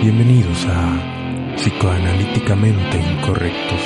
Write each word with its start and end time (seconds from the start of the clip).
Bienvenidos 0.00 0.66
a 0.66 1.54
Psicoanalíticamente 1.56 2.98
Incorrectos. 2.98 3.80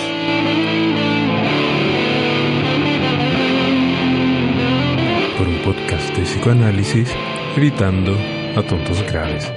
Por 5.39 5.49
un 5.49 5.59
podcast 5.65 6.17
de 6.17 6.23
psicoanálisis 6.23 7.09
gritando 7.57 8.17
a 8.57 8.63
tontos 8.63 9.03
graves. 9.11 9.51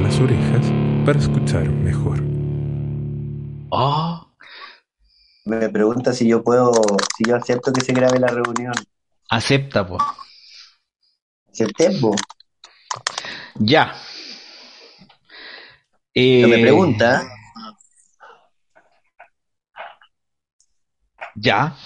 Las 0.00 0.18
orejas 0.20 0.66
para 1.04 1.18
escuchar 1.18 1.68
mejor. 1.68 2.20
Oh, 3.70 4.26
Me 5.46 5.68
pregunta 5.68 6.12
si 6.12 6.28
yo 6.28 6.42
puedo, 6.42 6.72
si 7.16 7.24
yo 7.28 7.36
acepto 7.36 7.72
que 7.72 7.80
se 7.80 7.92
grabe 7.92 8.18
la 8.18 8.28
reunión. 8.28 8.74
acepta, 9.30 9.86
po. 9.86 9.98
¿Acepté, 11.52 11.90
po? 12.00 12.14
Ya. 13.56 13.94
Me 16.14 16.22
Eh, 16.22 16.62
pregunta, 16.62 17.28
Ya. 21.36 21.76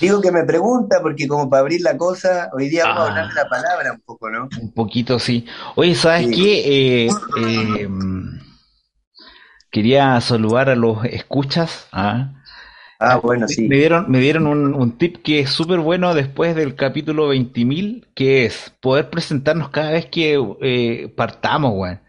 Digo 0.00 0.20
que 0.20 0.30
me 0.32 0.44
pregunta 0.44 1.00
porque 1.02 1.26
como 1.28 1.48
para 1.50 1.60
abrir 1.62 1.80
la 1.82 1.96
cosa, 1.96 2.50
hoy 2.52 2.68
día 2.68 2.84
vamos 2.84 3.00
a 3.00 3.04
Ah. 3.04 3.08
hablar 3.10 3.28
de 3.28 3.34
la 3.34 3.48
palabra 3.48 3.92
un 3.92 4.00
poco, 4.00 4.30
¿no? 4.30 4.48
Un 4.60 4.72
poquito 4.72 5.18
sí. 5.18 5.46
Oye, 5.76 5.94
¿sabes 5.94 6.26
Sí. 6.28 6.34
qué? 6.34 7.06
Eh, 7.06 7.10
eh, 7.38 7.88
quería 9.70 10.20
saludar 10.20 10.70
a 10.70 10.76
los 10.76 11.04
escuchas. 11.04 11.88
¿ah? 11.92 12.32
Ah, 12.98 13.16
bueno, 13.16 13.46
sí. 13.48 13.68
Me 13.68 13.76
dieron, 13.76 14.10
me 14.10 14.20
dieron 14.20 14.46
un, 14.46 14.74
un 14.74 14.96
tip 14.96 15.22
que 15.22 15.40
es 15.40 15.50
súper 15.50 15.80
bueno 15.80 16.14
después 16.14 16.54
del 16.56 16.74
capítulo 16.76 17.28
20.000, 17.28 18.06
que 18.14 18.46
es 18.46 18.72
poder 18.80 19.10
presentarnos 19.10 19.68
cada 19.68 19.90
vez 19.92 20.06
que 20.06 20.38
eh, 20.62 21.12
partamos, 21.14 21.72
weón. 21.74 22.00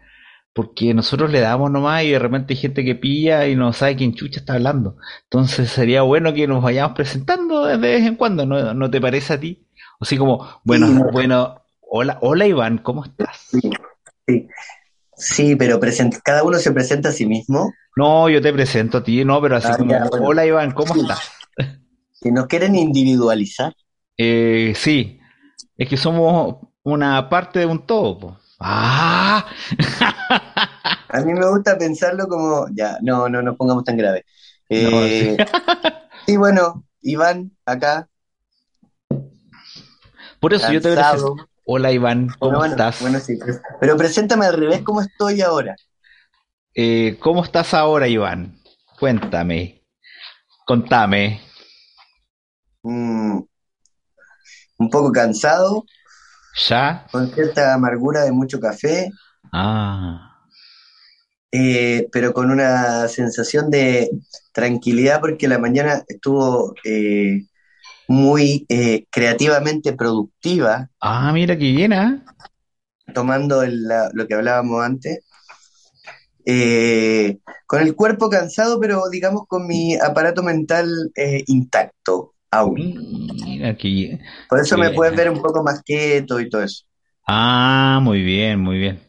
Porque 0.58 0.92
nosotros 0.92 1.30
le 1.30 1.38
damos 1.38 1.70
nomás 1.70 2.02
y 2.02 2.10
de 2.10 2.18
repente 2.18 2.52
hay 2.54 2.58
gente 2.58 2.84
que 2.84 2.96
pilla 2.96 3.46
y 3.46 3.54
no 3.54 3.72
sabe 3.72 3.94
quién 3.94 4.12
chucha 4.12 4.40
está 4.40 4.54
hablando. 4.54 4.96
Entonces 5.22 5.70
sería 5.70 6.02
bueno 6.02 6.34
que 6.34 6.48
nos 6.48 6.64
vayamos 6.64 6.96
presentando 6.96 7.64
de 7.64 7.76
vez 7.76 8.04
en 8.04 8.16
cuando, 8.16 8.44
¿no, 8.44 8.74
no 8.74 8.90
te 8.90 9.00
parece 9.00 9.34
a 9.34 9.38
ti? 9.38 9.68
O 10.00 10.04
así 10.04 10.18
como, 10.18 10.44
bueno, 10.64 10.88
Sí, 10.88 10.94
bueno, 11.12 11.62
hola, 11.88 12.18
hola 12.22 12.44
Iván, 12.48 12.78
¿cómo 12.78 13.04
estás? 13.04 13.36
Sí, 13.52 13.60
sí. 14.26 14.48
Sí, 15.16 15.54
pero 15.54 15.78
cada 16.24 16.42
uno 16.42 16.58
se 16.58 16.72
presenta 16.72 17.10
a 17.10 17.12
sí 17.12 17.24
mismo. 17.24 17.72
No, 17.94 18.28
yo 18.28 18.42
te 18.42 18.52
presento 18.52 18.98
a 18.98 19.04
ti, 19.04 19.24
no, 19.24 19.40
pero 19.40 19.58
así 19.58 19.68
Ah, 19.70 19.76
como, 19.78 19.92
ya, 19.92 20.06
bueno. 20.10 20.26
hola 20.26 20.44
Iván, 20.44 20.72
¿cómo 20.72 20.92
estás? 20.96 21.30
Si 22.20 22.32
nos 22.32 22.48
quieren 22.48 22.74
individualizar, 22.74 23.72
Eh, 24.16 24.72
sí, 24.74 25.20
es 25.76 25.88
que 25.88 25.96
somos 25.96 26.56
una 26.82 27.28
parte 27.28 27.60
de 27.60 27.66
un 27.66 27.86
todo, 27.86 28.18
po. 28.18 28.36
¡Ah! 28.58 29.46
a 31.18 31.24
mí 31.24 31.34
me 31.34 31.48
gusta 31.48 31.76
pensarlo 31.78 32.26
como, 32.28 32.66
ya, 32.74 32.98
no, 33.02 33.28
no 33.28 33.42
nos 33.42 33.56
pongamos 33.56 33.84
tan 33.84 33.96
grave. 33.96 34.24
No, 34.70 34.70
Eh, 34.70 35.36
sí, 36.26 36.36
bueno, 36.36 36.84
Iván, 37.02 37.52
acá, 37.64 38.08
Por 40.40 40.54
eso 40.54 40.72
yo 40.72 40.80
te 40.80 40.92
presento. 40.94 41.36
Hola 41.64 41.92
Iván, 41.92 42.28
¿cómo 42.38 42.58
bueno, 42.58 42.72
estás? 42.72 43.00
bueno, 43.02 43.18
sí, 43.20 43.36
pero- 43.38 43.60
pero 43.80 43.96
preséntame 43.96 44.46
al 44.46 44.54
revés, 44.54 44.82
¿cómo 44.82 45.00
estoy 45.02 45.42
ahora? 45.42 45.76
Eh, 46.74 47.18
¿cómo 47.20 47.44
estás 47.44 47.74
ahora, 47.74 48.08
Iván? 48.08 48.56
Cuéntame, 48.98 49.82
contame. 50.64 51.40
Mm, 52.84 53.42
un 54.78 54.90
poco 54.90 55.12
cansado, 55.12 55.84
¿Ya? 56.68 57.06
con 57.10 57.28
cierta 57.32 57.74
amargura 57.74 58.22
de 58.24 58.32
mucho 58.32 58.60
café, 58.60 59.10
Ah, 59.52 60.27
eh, 61.52 62.08
pero 62.12 62.32
con 62.32 62.50
una 62.50 63.08
sensación 63.08 63.70
de 63.70 64.10
tranquilidad 64.52 65.20
porque 65.20 65.48
la 65.48 65.58
mañana 65.58 66.04
estuvo 66.08 66.74
eh, 66.84 67.46
muy 68.08 68.66
eh, 68.70 69.06
creativamente 69.10 69.92
productiva, 69.94 70.90
ah, 71.00 71.32
mira 71.32 71.56
qué 71.58 71.72
bien, 71.72 71.92
¿ah? 71.92 72.22
tomando 73.14 73.62
el- 73.62 73.84
la- 73.86 74.10
lo 74.14 74.26
que 74.26 74.34
hablábamos 74.34 74.82
antes, 74.82 75.20
eh, 76.44 77.38
con 77.66 77.82
el 77.82 77.94
cuerpo 77.94 78.30
cansado, 78.30 78.80
pero 78.80 79.02
digamos 79.10 79.42
con 79.46 79.66
mi 79.66 79.94
aparato 79.96 80.42
mental 80.42 80.88
eh, 81.14 81.44
intacto 81.46 82.34
aún. 82.50 82.76
Mira. 83.44 83.76
Por 84.48 84.60
eso 84.60 84.76
me 84.78 84.90
puedes 84.90 85.14
ver 85.14 85.30
un 85.30 85.40
poco 85.40 85.62
más 85.62 85.82
quieto 85.82 86.40
y 86.40 86.48
todo 86.48 86.62
eso. 86.62 86.84
Ah, 87.28 88.00
muy 88.02 88.22
bien, 88.24 88.58
muy 88.60 88.78
bien. 88.78 89.00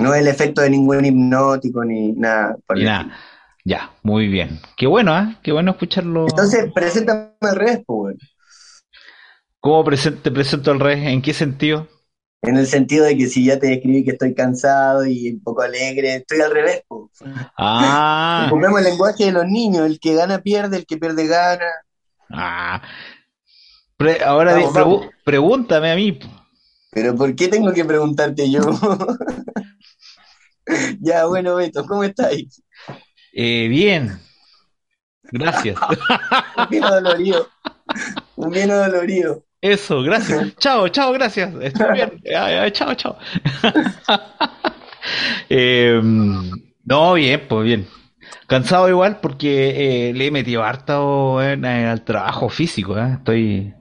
No 0.00 0.14
es 0.14 0.20
el 0.20 0.28
efecto 0.28 0.62
de 0.62 0.70
ningún 0.70 1.04
hipnótico 1.04 1.84
ni 1.84 2.12
nada 2.12 2.56
por 2.66 2.78
Y 2.78 2.84
nada, 2.84 3.16
ya, 3.64 3.90
muy 4.02 4.28
bien. 4.28 4.60
Qué 4.76 4.86
bueno, 4.86 5.12
¿ah? 5.14 5.38
Qué 5.42 5.52
bueno 5.52 5.72
escucharlo. 5.72 6.26
Entonces, 6.26 6.72
preséntame 6.74 7.30
al 7.40 7.56
revés, 7.56 7.80
pues. 7.86 8.16
¿Cómo 9.60 9.84
te 9.84 10.30
presento 10.30 10.70
al 10.70 10.80
revés? 10.80 11.06
¿En 11.06 11.20
qué 11.20 11.34
sentido? 11.34 11.86
En 12.42 12.56
el 12.56 12.66
sentido 12.66 13.04
de 13.04 13.16
que 13.18 13.26
si 13.26 13.44
ya 13.44 13.58
te 13.58 13.66
describí 13.66 14.02
que 14.02 14.12
estoy 14.12 14.34
cansado 14.34 15.04
y 15.04 15.30
un 15.30 15.42
poco 15.42 15.60
alegre, 15.60 16.14
estoy 16.16 16.40
al 16.40 16.50
revés, 16.50 16.82
pues. 16.88 17.10
Ah, 17.58 18.46
Ocupemos 18.48 18.78
el 18.80 18.84
lenguaje 18.86 19.24
de 19.26 19.32
los 19.32 19.44
niños, 19.44 19.84
el 19.84 20.00
que 20.00 20.14
gana 20.14 20.38
pierde, 20.40 20.78
el 20.78 20.86
que 20.86 20.96
pierde 20.96 21.26
gana. 21.26 21.66
ah. 22.32 22.80
Pre- 23.98 24.24
ahora 24.24 24.54
Vamos, 24.54 24.72
vamos. 24.72 25.06
pregúntame 25.26 25.92
a 25.92 25.94
mí. 25.96 26.18
Pero 26.90 27.14
¿por 27.14 27.36
qué 27.36 27.48
tengo 27.48 27.72
que 27.74 27.84
preguntarte 27.84 28.50
yo? 28.50 28.60
Ya, 31.00 31.26
bueno, 31.26 31.56
Beto, 31.56 31.84
¿cómo 31.86 32.04
estáis? 32.04 32.62
Eh, 33.32 33.68
bien. 33.68 34.18
Gracias. 35.32 35.78
Un 36.56 36.68
bien 36.68 36.82
dolorido. 36.82 37.48
Un 38.36 38.50
bien 38.50 38.68
dolorido. 38.68 39.44
Eso, 39.60 40.02
gracias. 40.02 40.56
Chao, 40.58 40.88
chao, 40.88 41.12
gracias. 41.12 41.52
Estoy 41.60 41.92
bien. 41.92 42.20
Ay, 42.36 42.54
ay, 42.54 42.70
chao, 42.72 42.94
chao. 42.94 43.16
Eh, 45.48 46.00
no, 46.84 47.14
bien, 47.14 47.42
pues 47.48 47.64
bien. 47.64 47.86
Cansado 48.46 48.88
igual 48.88 49.20
porque 49.20 50.08
eh, 50.10 50.12
le 50.14 50.26
he 50.26 50.30
metido 50.30 50.62
harto 50.64 51.42
en- 51.42 51.64
en- 51.64 51.86
al 51.86 52.04
trabajo 52.04 52.48
físico. 52.48 52.98
¿eh? 52.98 53.14
Estoy. 53.18 53.74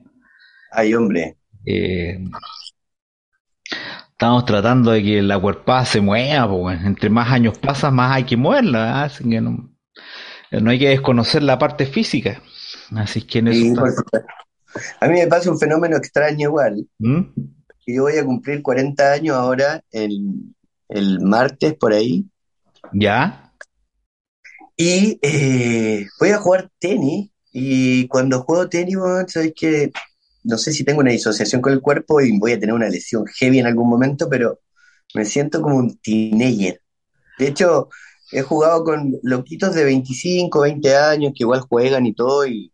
Ay, 0.72 0.94
hombre. 0.94 1.38
Eh, 4.19 4.25
estamos 4.25 4.46
tratando 4.46 4.92
de 4.92 5.04
que 5.04 5.21
la 5.21 5.39
cuerpada 5.39 5.86
se 5.86 6.01
mueva. 6.01 6.48
pues, 6.48 6.60
bueno. 6.60 6.88
Entre 6.88 7.10
más 7.10 7.31
años 7.31 7.57
pasan, 7.57 7.95
más 7.95 8.16
hay 8.16 8.25
que 8.25 8.38
moverla. 8.38 8.88
¿eh? 8.88 9.06
Así 9.06 9.30
que 9.30 9.42
no, 9.42 9.69
no 10.51 10.71
hay 10.71 10.80
que 10.80 10.89
desconocer 10.89 11.42
la 11.44 11.57
parte 11.57 11.86
física. 11.86 12.42
Así 12.95 13.21
que 13.21 13.39
en 13.39 13.48
eso 13.48 13.86
Sí. 13.86 14.18
A 15.00 15.07
mí 15.07 15.16
me 15.16 15.27
pasa 15.27 15.50
un 15.50 15.57
fenómeno 15.57 15.98
extraño 15.98 16.50
igual. 16.50 16.88
¿Mm? 17.00 17.21
Yo 17.88 18.04
voy 18.04 18.18
a 18.18 18.25
cumplir 18.25 18.62
40 18.62 19.13
años 19.13 19.36
ahora, 19.36 19.81
el, 19.92 20.54
el 20.89 21.22
martes 21.22 21.74
por 21.74 21.94
ahí. 21.94 22.25
¿Ya? 22.94 23.51
Y 24.77 25.18
eh, 25.22 26.07
voy 26.19 26.30
a 26.30 26.38
jugar 26.38 26.69
tenis. 26.77 27.31
Y 27.51 28.07
cuando 28.07 28.44
juego 28.44 28.69
tenis, 28.69 28.95
weón, 28.95 29.27
sabes 29.27 29.54
que 29.56 29.92
no 30.50 30.57
sé 30.57 30.74
si 30.74 30.84
tengo 30.84 31.00
una 31.01 31.12
disociación 31.12 31.62
con 31.62 31.72
el 31.74 31.81
cuerpo 31.81 32.19
y 32.22 32.38
voy 32.38 32.54
a 32.54 32.60
tener 32.60 32.74
una 32.75 32.90
lesión 32.90 33.25
heavy 33.28 33.60
en 33.60 33.68
algún 33.68 33.88
momento, 33.90 34.28
pero 34.30 34.60
me 35.13 35.25
siento 35.25 35.62
como 35.62 35.78
un 35.78 35.98
teenager. 36.00 36.81
De 37.38 37.48
hecho, 37.48 37.90
he 38.31 38.42
jugado 38.42 38.84
con 38.84 39.13
loquitos 39.24 39.74
de 39.75 39.86
25, 39.86 40.62
20 40.62 40.96
años 40.96 41.34
que 41.36 41.44
igual 41.44 41.62
juegan 41.62 42.06
y 42.06 42.13
todo, 42.13 42.46
y 42.48 42.72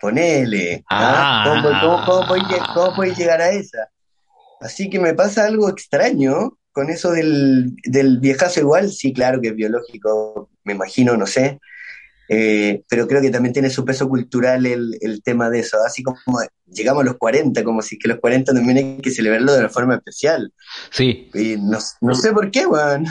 ponele. 0.00 0.84
¿ah? 0.90 1.44
Ah. 1.44 1.60
¿Cómo, 1.62 1.80
cómo, 1.80 2.26
cómo 2.26 2.36
lle- 2.36 2.74
cómo 2.74 2.94
podéis 2.94 3.16
llegar 3.18 3.40
a 3.40 3.50
esa? 3.50 3.90
Así 4.60 4.88
que 4.88 4.98
me 5.00 5.14
pasa 5.14 5.44
algo 5.44 5.68
extraño 5.68 6.58
con 6.72 6.90
eso 6.90 7.10
del, 7.12 7.74
del 7.84 8.18
viejazo 8.20 8.60
igual. 8.60 8.90
Sí, 8.90 9.12
claro 9.12 9.40
que 9.40 9.48
es 9.48 9.54
biológico, 9.56 10.50
me 10.64 10.74
imagino, 10.74 11.16
no 11.16 11.26
sé. 11.26 11.58
Eh, 12.28 12.82
pero 12.88 13.06
creo 13.06 13.22
que 13.22 13.30
también 13.30 13.52
tiene 13.52 13.70
su 13.70 13.84
peso 13.84 14.08
cultural 14.08 14.66
el, 14.66 14.98
el 15.00 15.22
tema 15.22 15.50
de 15.50 15.60
eso. 15.60 15.78
Así 15.84 16.02
como 16.02 16.18
llegamos 16.66 17.02
a 17.02 17.06
los 17.06 17.16
40, 17.16 17.62
como 17.64 17.82
si 17.82 17.98
que 17.98 18.08
los 18.08 18.18
40 18.18 18.52
también 18.52 18.76
hay 18.78 18.96
que 18.98 19.10
celebrarlo 19.10 19.52
de 19.52 19.60
una 19.60 19.68
forma 19.68 19.94
especial. 19.94 20.52
Sí. 20.90 21.30
Y 21.34 21.56
no, 21.56 21.78
no 22.00 22.14
sé 22.14 22.32
por 22.32 22.50
qué, 22.50 22.66
weón. 22.66 23.06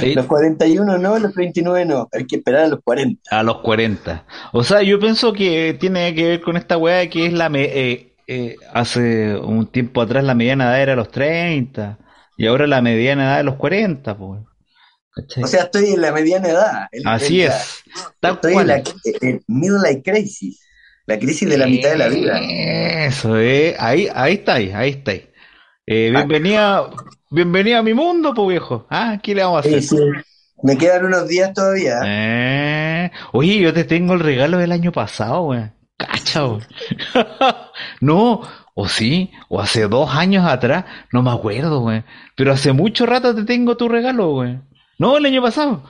Sí. 0.00 0.14
Los 0.14 0.26
41 0.26 0.98
no, 0.98 1.18
los 1.18 1.34
29 1.34 1.84
no. 1.84 2.08
Hay 2.12 2.26
que 2.26 2.36
esperar 2.36 2.64
a 2.64 2.68
los 2.68 2.80
40. 2.82 3.20
A 3.30 3.42
los 3.42 3.58
40. 3.58 4.24
O 4.52 4.64
sea, 4.64 4.82
yo 4.82 4.98
pienso 4.98 5.32
que 5.32 5.76
tiene 5.78 6.14
que 6.14 6.28
ver 6.28 6.40
con 6.40 6.56
esta 6.56 6.76
weá 6.76 7.08
que 7.08 7.26
es 7.26 7.32
la... 7.32 7.48
Me 7.48 7.64
eh, 7.64 8.14
eh, 8.26 8.56
hace 8.72 9.36
un 9.36 9.66
tiempo 9.66 10.00
atrás 10.00 10.24
la 10.24 10.34
mediana 10.34 10.64
edad 10.64 10.80
era 10.80 10.96
los 10.96 11.10
30 11.10 11.98
y 12.38 12.46
ahora 12.46 12.66
la 12.66 12.80
mediana 12.80 13.24
edad 13.24 13.40
es 13.40 13.44
los 13.44 13.56
40, 13.56 14.16
pues. 14.16 14.40
¿Cachai? 15.14 15.44
O 15.44 15.46
sea, 15.46 15.62
estoy 15.64 15.92
en 15.92 16.00
la 16.00 16.12
mediana 16.12 16.48
edad. 16.48 16.88
Así 17.04 17.42
es. 17.42 17.82
Estoy 18.20 18.54
cual. 18.54 18.70
en 18.70 18.84
la 18.84 19.28
en 19.28 19.44
midlife 19.46 20.02
crisis. 20.02 20.60
La 21.06 21.18
crisis 21.18 21.48
de 21.48 21.58
la 21.58 21.66
mitad 21.66 21.90
de 21.90 21.98
la 21.98 22.08
vida. 22.08 22.40
Eso, 23.06 23.38
eh. 23.38 23.76
Ahí, 23.78 24.08
ahí 24.14 24.34
está, 24.34 24.54
ahí 24.54 24.90
está. 24.90 25.12
Eh, 25.12 26.10
bienvenida, 26.10 26.88
bienvenida 27.30 27.78
a 27.78 27.82
mi 27.82 27.92
mundo, 27.92 28.32
pues 28.34 28.48
viejo. 28.48 28.86
Ah, 28.88 29.18
¿qué 29.22 29.34
le 29.34 29.42
vamos 29.42 29.58
a 29.58 29.68
hacer? 29.68 29.82
sí. 29.82 29.96
Me 30.62 30.78
quedan 30.78 31.04
unos 31.04 31.28
días 31.28 31.52
todavía. 31.52 32.00
Eh, 32.06 33.10
oye, 33.32 33.58
yo 33.58 33.74
te 33.74 33.84
tengo 33.84 34.14
el 34.14 34.20
regalo 34.20 34.56
del 34.56 34.72
año 34.72 34.92
pasado, 34.92 35.42
weón. 35.42 35.74
Cacha. 35.98 36.42
No, 38.00 38.40
o 38.74 38.88
sí, 38.88 39.30
o 39.50 39.60
hace 39.60 39.88
dos 39.88 40.14
años 40.14 40.46
atrás, 40.46 40.86
no 41.12 41.22
me 41.22 41.30
acuerdo, 41.30 41.80
weón. 41.80 42.06
Pero 42.34 42.52
hace 42.52 42.72
mucho 42.72 43.04
rato 43.04 43.34
te 43.34 43.44
tengo 43.44 43.76
tu 43.76 43.90
regalo, 43.90 44.34
weón. 44.36 44.66
No, 44.98 45.16
el 45.16 45.26
año 45.26 45.42
pasado. 45.42 45.82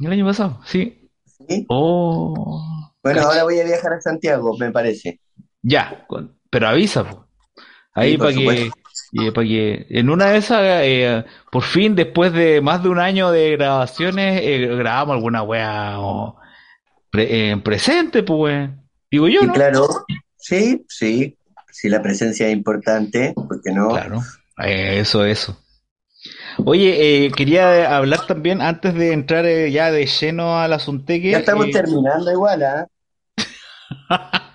El 0.00 0.12
año 0.12 0.24
pasado, 0.26 0.60
sí. 0.64 1.10
¿sí? 1.48 1.66
Oh. 1.68 2.92
Bueno, 3.02 3.22
ahora 3.22 3.44
voy 3.44 3.58
a 3.60 3.64
viajar 3.64 3.92
a 3.94 4.00
Santiago, 4.00 4.56
me 4.58 4.70
parece. 4.70 5.20
Ya, 5.62 6.04
con- 6.06 6.36
pero 6.50 6.68
avisa, 6.68 7.04
po. 7.08 7.26
Ahí 7.94 8.12
Sí, 8.12 8.18
para 8.18 8.32
que, 8.32 8.70
y 9.12 9.32
que 9.32 9.86
en 9.90 10.10
una 10.10 10.26
de 10.26 10.38
esas, 10.38 10.60
eh, 10.62 11.24
por 11.50 11.62
fin, 11.62 11.94
después 11.94 12.32
de 12.32 12.60
más 12.60 12.82
de 12.82 12.88
un 12.90 12.98
año 12.98 13.30
de 13.30 13.52
grabaciones, 13.56 14.40
eh, 14.42 14.66
grabamos 14.76 15.16
alguna 15.16 15.42
wea 15.42 15.98
o 15.98 16.36
pre- 17.10 17.50
en 17.50 17.62
presente, 17.62 18.22
pues. 18.22 18.70
Digo 19.10 19.28
yo, 19.28 19.42
Y 19.42 19.46
¿no? 19.46 19.52
claro, 19.54 19.88
sí, 20.36 20.84
sí. 20.88 21.36
Si 21.70 21.88
la 21.88 22.02
presencia 22.02 22.46
es 22.48 22.52
importante, 22.52 23.32
¿por 23.34 23.62
qué 23.62 23.72
no? 23.72 23.88
Claro, 23.88 24.20
eh, 24.64 24.98
eso, 25.00 25.24
eso. 25.24 25.58
Oye, 26.64 27.26
eh, 27.26 27.30
quería 27.32 27.96
hablar 27.96 28.26
también, 28.26 28.60
antes 28.60 28.94
de 28.94 29.12
entrar 29.12 29.46
eh, 29.46 29.70
ya 29.70 29.90
de 29.90 30.06
lleno 30.06 30.58
al 30.58 30.72
asunteque, 30.72 31.30
Ya 31.30 31.38
estamos 31.38 31.66
eh, 31.66 31.70
terminando 31.72 32.30
igual, 32.30 32.62
¿ah? 32.62 32.86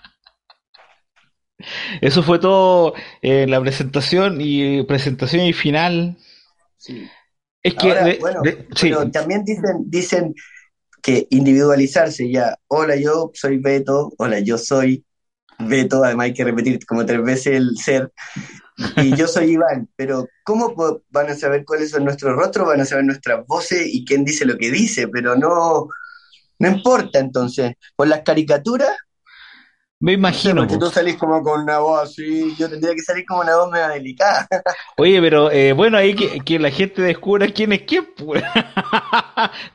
eso 2.01 2.23
fue 2.23 2.39
todo 2.39 2.94
la 3.21 3.61
presentación 3.61 4.38
y 4.39 4.83
presentación 4.83 5.45
y 5.45 5.53
final. 5.53 6.17
Sí. 6.77 7.07
Es 7.63 7.73
que, 7.75 7.89
Ahora, 7.89 8.03
de- 8.03 8.17
bueno, 8.19 8.41
de- 8.44 8.67
sí, 8.75 8.89
pero 8.89 9.09
también 9.09 9.45
dicen, 9.45 9.77
dicen 9.85 10.35
que 11.01 11.27
individualizarse 11.29 12.29
ya. 12.29 12.57
Hola, 12.67 12.95
yo 12.97 13.31
soy 13.33 13.57
Beto. 13.57 14.11
Hola, 14.17 14.39
yo 14.39 14.57
soy 14.57 15.05
Beto. 15.59 16.03
Además 16.03 16.25
hay 16.25 16.33
que 16.33 16.44
repetir 16.44 16.85
como 16.85 17.05
tres 17.05 17.23
veces 17.23 17.55
el 17.55 17.77
ser. 17.77 18.11
Y 18.97 19.15
yo 19.15 19.27
soy 19.27 19.51
Iván. 19.51 19.89
Pero 19.95 20.27
¿cómo 20.43 20.73
van 21.09 21.29
a 21.29 21.35
saber 21.35 21.65
cuáles 21.65 21.91
son 21.91 22.05
nuestros 22.05 22.35
rostros? 22.35 22.67
Van 22.67 22.81
a 22.81 22.85
saber 22.85 23.05
nuestras 23.05 23.45
voces 23.47 23.87
y 23.87 24.05
quién 24.05 24.25
dice 24.25 24.45
lo 24.45 24.57
que 24.57 24.71
dice. 24.71 25.07
Pero 25.07 25.35
no, 25.35 25.87
no 26.59 26.67
importa 26.67 27.19
entonces. 27.19 27.73
Por 27.95 28.07
las 28.07 28.21
caricaturas, 28.21 28.95
me 30.03 30.11
imagino. 30.11 30.61
porque 30.61 30.73
po. 30.73 30.85
tú 30.85 30.91
salís 30.91 31.15
como 31.15 31.41
con 31.41 31.61
una 31.61 31.79
voz 31.79 32.03
así. 32.09 32.53
Yo 32.57 32.69
tendría 32.69 32.94
que 32.94 33.01
salir 33.01 33.25
como 33.25 33.39
una 33.39 33.55
voz 33.55 33.71
medio 33.71 33.88
delicada. 33.88 34.45
Oye, 34.97 35.21
pero 35.21 35.50
eh, 35.50 35.71
bueno, 35.71 35.97
ahí 35.97 36.13
que, 36.13 36.41
que 36.41 36.59
la 36.59 36.71
gente 36.71 37.01
descubra 37.01 37.47
quién 37.47 37.71
es 37.71 37.83
quién, 37.83 38.09
pues. 38.17 38.44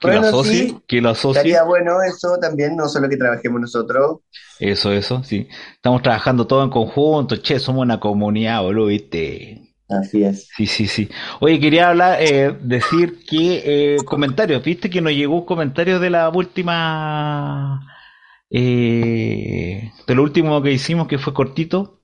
Que 0.00 0.08
lo 0.08 0.20
Bueno, 0.20 0.26
asocie, 0.28 0.69
sí, 0.69 0.78
que 0.86 1.00
lo 1.00 1.10
asocie. 1.10 1.40
Estaría 1.40 1.62
bueno 1.64 2.02
eso 2.02 2.36
también, 2.40 2.76
no 2.76 2.88
solo 2.88 3.08
que 3.08 3.16
trabajemos 3.16 3.60
nosotros. 3.60 4.19
Eso, 4.58 4.92
eso, 4.92 5.25
sí. 5.25 5.48
Estamos 5.75 6.02
trabajando 6.02 6.46
todo 6.46 6.62
en 6.62 6.70
conjunto, 6.70 7.36
che, 7.36 7.58
somos 7.58 7.82
una 7.82 7.98
comunidad, 7.98 8.62
boludo, 8.62 8.86
¿viste? 8.86 9.62
Así 9.88 10.22
es. 10.22 10.48
Sí, 10.54 10.66
sí, 10.66 10.86
sí. 10.86 11.08
Oye, 11.40 11.58
quería 11.58 11.88
hablar, 11.88 12.19
eh, 12.20 12.54
decir 12.60 13.25
que, 13.26 13.94
eh, 13.94 13.96
comentarios, 14.04 14.62
viste 14.62 14.90
que 14.90 15.00
nos 15.00 15.12
llegó 15.12 15.36
un 15.36 15.46
comentario 15.46 15.98
de 15.98 16.10
la 16.10 16.28
última, 16.28 17.80
eh, 18.50 19.92
de 20.06 20.14
lo 20.14 20.22
último 20.22 20.62
que 20.62 20.72
hicimos, 20.72 21.08
que 21.08 21.18
fue 21.18 21.34
cortito. 21.34 21.94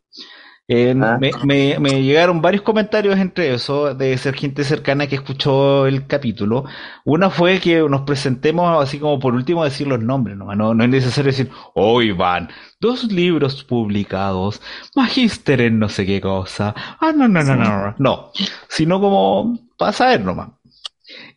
Eh, 0.67 0.95
Ah. 0.99 1.19
me, 1.21 1.31
me- 1.45 1.79
me 1.79 2.03
llegaron 2.03 2.41
varios 2.41 2.63
comentarios 2.63 3.19
entre 3.19 3.53
eso, 3.55 3.95
de 3.95 4.17
ser 4.17 4.35
gente 4.35 4.65
cercana 4.65 5.07
que 5.07 5.17
escuchó 5.17 5.87
el 5.87 6.07
capítulo. 6.07 6.65
Una 7.05 7.29
fue 7.29 7.61
que 7.61 7.81
nos 7.83 8.03
presentemos 8.03 8.83
así 8.83 8.99
como 8.99 9.19
por 9.21 9.35
último 9.35 9.63
decir 9.65 9.87
los 9.87 10.01
nombres, 10.01 10.39
¿no? 10.39 10.55
No, 10.55 10.73
no 10.75 10.85
es 10.85 10.91
necesario 10.91 11.33
decir, 11.33 11.51
oh 11.75 12.01
Iván, 12.01 12.49
dos 12.81 13.05
libros 13.13 13.63
publicados, 13.65 14.63
magíster 14.97 15.61
en 15.61 15.79
no 15.79 15.91
sé 15.91 16.07
qué 16.07 16.21
cosa. 16.23 16.75
Ah, 16.99 17.13
no, 17.15 17.29
no, 17.29 17.43
no, 17.45 17.57
no, 17.57 17.65
no, 17.65 17.95
no. 17.99 18.31
Sino 18.69 19.01
como 19.01 19.59
para 19.77 19.93
saber 19.93 20.23
nomás. 20.23 20.49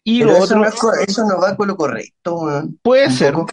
Y 0.03 0.19
Pero 0.19 0.31
lo 0.31 0.37
eso 0.37 0.43
otro, 0.45 0.57
no, 0.59 0.65
es 0.65 0.75
eso 1.09 1.25
no 1.27 1.39
va 1.41 1.55
con 1.57 1.67
lo 1.67 1.75
correcto, 1.75 2.39
puede 2.81 3.07
Un 3.07 3.11
ser, 3.11 3.33
poco. 3.33 3.47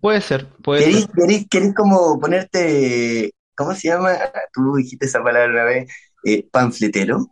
Puede 0.00 0.20
ser, 0.20 0.48
puede 0.62 0.82
¿Querís, 0.82 1.06
ser. 1.06 1.08
querís- 1.14 1.48
querís 1.50 1.74
como 1.74 2.18
ponerte, 2.20 3.32
¿cómo 3.56 3.74
se 3.74 3.88
llama? 3.88 4.12
Tú 4.52 4.74
dijiste 4.76 5.06
esa 5.06 5.22
palabra 5.22 5.52
una 5.52 5.64
vez, 5.64 5.90
eh, 6.24 6.46
panfletero. 6.50 7.30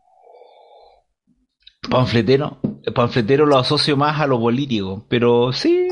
Panfletero, 1.90 2.58
panfletero 2.94 3.46
lo 3.46 3.56
asocio 3.58 3.96
más 3.96 4.20
a 4.20 4.26
lo 4.26 4.38
político, 4.38 5.04
pero 5.08 5.52
sí, 5.52 5.88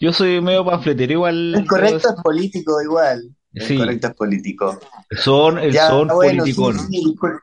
yo 0.00 0.12
soy 0.12 0.40
medio 0.40 0.64
panfletero 0.64 1.12
igual. 1.12 1.52
El 1.52 1.66
correcto 1.66 2.08
es 2.10 2.22
político 2.22 2.82
igual. 2.82 3.34
El 3.54 3.66
Sí. 3.66 3.78
correcto 3.78 4.08
es 4.08 4.14
político. 4.14 4.78
Son, 5.16 5.58
el 5.58 5.72
Ya, 5.72 5.88
son 5.88 6.08
bueno, 6.12 6.44
sí, 6.44 6.52
politicón. 6.52 6.76
sí, 6.76 7.04
disculpa. 7.06 7.42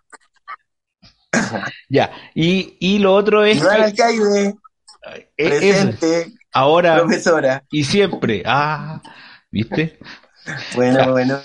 Ya, 1.89 2.12
y, 2.33 2.76
y 2.80 3.00
lo 3.00 3.14
otro 3.14 3.44
es 3.44 3.57
Iván 3.57 3.81
Alcaide, 3.81 4.56
eso, 5.38 5.50
presente, 5.50 6.33
ahora 6.53 6.97
profesora. 6.99 7.63
y 7.71 7.83
siempre. 7.83 8.43
Ah, 8.45 9.01
¿viste? 9.51 9.99
Bueno, 10.75 11.11
bueno. 11.11 11.39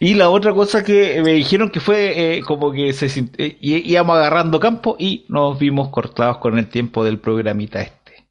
Y 0.00 0.14
la 0.14 0.28
otra 0.30 0.52
cosa 0.52 0.84
que 0.84 1.22
me 1.22 1.32
dijeron 1.32 1.70
que 1.70 1.80
fue 1.80 2.36
eh, 2.38 2.42
como 2.42 2.72
que 2.72 2.92
se 2.92 3.06
eh, 3.38 3.56
íbamos 3.60 4.16
agarrando 4.16 4.60
campo 4.60 4.96
y 4.98 5.24
nos 5.28 5.58
vimos 5.58 5.88
cortados 5.88 6.38
con 6.38 6.58
el 6.58 6.68
tiempo 6.68 7.04
del 7.04 7.18
programita 7.18 7.80
este. 7.82 8.28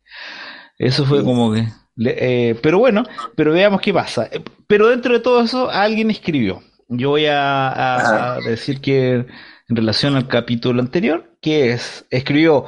Eso 0.77 1.05
fue 1.05 1.19
Sí. 1.19 1.25
como 1.25 1.53
que... 1.53 1.67
eh, 2.05 2.59
pero 2.61 2.79
bueno, 2.79 3.03
pero 3.35 3.53
veamos 3.53 3.81
qué 3.81 3.93
pasa. 3.93 4.27
Eh, 4.31 4.41
Pero 4.67 4.89
dentro 4.89 5.13
de 5.13 5.19
todo 5.19 5.41
eso, 5.43 5.69
alguien 5.69 6.11
escribió. 6.11 6.61
Yo 6.89 7.11
voy 7.11 7.25
a, 7.27 7.69
a- 7.69 7.95
Ajá. 7.97 8.33
a 8.35 8.39
decir 8.41 8.81
que 8.81 9.25
en 9.67 9.75
relación 9.75 10.15
al 10.15 10.27
capítulo 10.27 10.81
anterior, 10.81 11.31
que 11.41 11.71
es, 11.71 12.05
escribió 12.11 12.65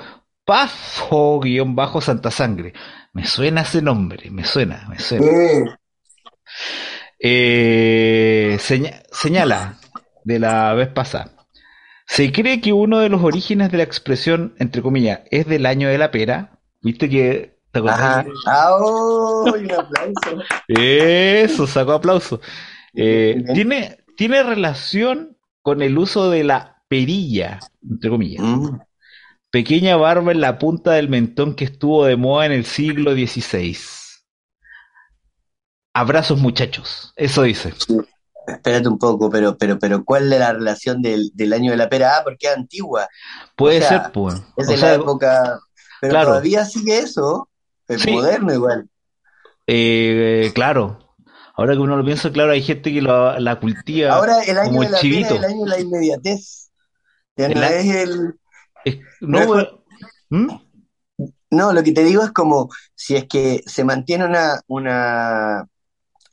Pafo-Santa 0.48 2.32
Sangre. 2.32 2.74
Me 3.14 3.26
suena 3.26 3.62
ese 3.62 3.82
nombre, 3.82 4.30
me 4.32 4.44
suena, 4.44 4.88
me 4.90 4.98
suena. 5.00 5.26
Eh, 5.28 5.66
Eh, 7.20 8.58
seña- 8.60 9.02
señala 9.12 9.78
de 10.24 10.40
la 10.40 10.74
vez 10.74 10.88
pasada. 10.90 11.32
Se 12.06 12.32
cree 12.32 12.62
que 12.62 12.74
uno 12.74 13.00
de 13.00 13.10
los 13.10 13.24
orígenes 13.24 13.72
de 13.72 13.78
la 13.78 13.84
expresión, 13.84 14.54
entre 14.60 14.82
comillas, 14.82 15.22
es 15.32 15.46
del 15.48 15.66
año 15.66 15.90
de 15.90 15.98
la 15.98 16.12
pera. 16.12 16.60
¿Viste 16.82 17.10
que 17.10 17.58
te? 17.72 17.80
Ajá. 17.80 18.26
Ah, 18.46 18.70
oh, 18.80 19.52
un 19.52 19.72
aplauso. 19.72 20.44
Eso, 20.68 21.68
sacó 21.68 21.94
aplauso. 21.94 22.40
Eh, 22.94 23.44
tiene, 23.54 23.98
tiene 24.16 24.44
relación 24.44 25.38
con 25.62 25.82
el 25.82 25.98
uso 25.98 26.30
de 26.30 26.44
la 26.44 26.84
perilla, 26.88 27.60
entre 27.90 28.10
comillas. 28.10 28.44
Mm, 28.44 28.78
Pequeña 29.58 29.96
barba 29.98 30.32
en 30.32 30.40
la 30.40 30.60
punta 30.60 30.92
del 30.92 31.10
mentón 31.10 31.56
que 31.56 31.66
estuvo 31.66 32.06
de 32.06 32.16
moda 32.16 32.46
en 32.46 32.52
el 32.52 32.64
siglo 32.64 33.14
XVI. 33.14 33.76
Abrazos 35.96 36.38
muchachos, 36.40 37.12
eso 37.16 37.42
dice. 37.42 37.74
Espérate 38.48 38.88
un 38.88 39.00
poco, 39.00 39.32
pero, 39.32 39.58
pero, 39.58 39.80
pero, 39.80 40.06
¿cuál 40.06 40.32
es 40.32 40.40
la 40.40 40.54
relación 40.54 41.02
del, 41.02 41.32
del 41.34 41.54
año 41.54 41.72
de 41.72 41.78
la 41.78 41.90
pera? 41.90 42.18
Ah, 42.18 42.22
porque 42.24 42.46
es 42.46 42.56
antigua. 42.56 43.08
Puede 43.56 43.78
O 43.78 43.82
sea, 43.82 44.04
ser, 44.04 44.12
pues. 44.12 44.36
Es 44.58 44.68
O 44.68 44.72
de 44.72 44.78
sea, 44.78 44.90
la 44.90 44.94
época. 44.96 45.60
Pero 46.02 46.12
claro. 46.12 46.28
todavía 46.28 46.64
sigue 46.66 47.00
eso. 47.00 47.50
Es 47.88 48.04
Sí. 48.04 48.12
moderno 48.12 48.54
igual. 48.54 48.88
Eh, 49.66 50.52
claro. 50.54 51.00
Ahora 51.56 51.74
que 51.74 51.80
uno 51.80 51.98
lo 51.98 52.06
piensa, 52.06 52.32
claro, 52.32 52.52
hay 52.52 52.62
gente 52.62 52.94
que 52.94 53.02
lo- 53.02 53.40
la 53.40 53.60
cultiva 53.60 54.14
Ahora 54.14 54.44
el 54.44 54.56
año 54.60 54.70
como 54.70 54.82
de 54.84 54.90
la 54.90 54.92
pera 54.92 55.02
chivito. 55.02 55.34
es 55.34 55.40
el 55.40 55.46
año 55.46 55.64
de 55.64 55.70
la 55.72 55.80
inmediatez. 55.80 56.70
Ya 57.36 57.48
El 57.48 57.54
no 57.56 57.64
es 57.64 57.86
el... 57.96 58.34
No 59.22 59.40
¿Mm? 60.30 60.48
No, 61.50 61.72
lo 61.74 61.82
que 61.82 61.94
te 61.94 62.04
digo 62.04 62.24
es 62.24 62.32
como 62.32 62.70
si 62.94 63.16
es 63.16 63.26
que 63.26 63.64
se 63.66 63.84
mantiene 63.86 64.26
una, 64.26 64.60
una 64.68 65.66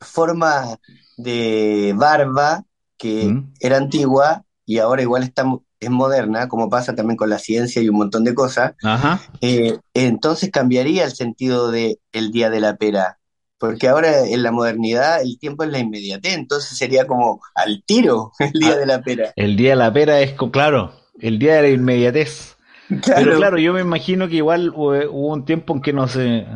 forma 0.01 0.77
de 1.17 1.93
barba 1.97 2.65
que 2.99 3.27
¿Mm? 3.27 3.53
era 3.61 3.77
antigua 3.77 4.45
y 4.67 4.79
ahora 4.79 5.03
igual 5.03 5.23
está, 5.23 5.45
es 5.79 5.91
moderna, 5.91 6.49
como 6.49 6.69
pasa 6.69 6.95
también 6.95 7.17
con 7.17 7.31
la 7.31 7.39
ciencia 7.39 7.81
y 7.81 7.89
un 7.89 7.97
montón 7.97 8.25
de 8.25 8.35
cosas, 8.35 8.73
Ajá. 8.83 9.21
eh, 9.41 9.79
entonces 9.95 10.51
cambiaría 10.51 11.05
el 11.05 11.13
sentido 11.13 11.71
de 11.71 11.99
el 12.13 12.31
día 12.33 12.51
de 12.51 12.61
la 12.61 12.77
pera. 12.77 13.19
Porque 13.59 13.89
ahora 13.89 14.27
en 14.27 14.43
la 14.43 14.51
modernidad 14.51 15.23
el 15.23 15.39
tiempo 15.39 15.63
es 15.65 15.71
la 15.71 15.79
inmediatez, 15.79 16.35
entonces 16.35 16.77
sería 16.77 17.07
como 17.07 17.41
al 17.55 17.83
tiro 17.87 18.33
el 18.41 18.53
día 18.53 18.73
Ah. 18.73 18.77
de 18.77 18.87
la 18.87 19.01
pera. 19.03 19.33
El 19.37 19.57
día 19.57 19.71
de 19.71 19.77
la 19.77 19.93
pera 19.93 20.21
es, 20.21 20.35
claro, 20.51 20.93
el 21.21 21.39
día 21.39 21.57
de 21.57 21.63
la 21.63 21.69
inmediatez. 21.71 22.57
Pero 22.89 23.37
Claro, 23.37 23.59
yo 23.59 23.73
me 23.73 23.81
imagino 23.81 24.29
que 24.29 24.37
igual 24.37 24.71
hubo 24.75 25.33
un 25.33 25.45
tiempo 25.45 25.75
en 25.75 25.83
que 25.83 25.93
no 25.93 26.09
se... 26.09 26.47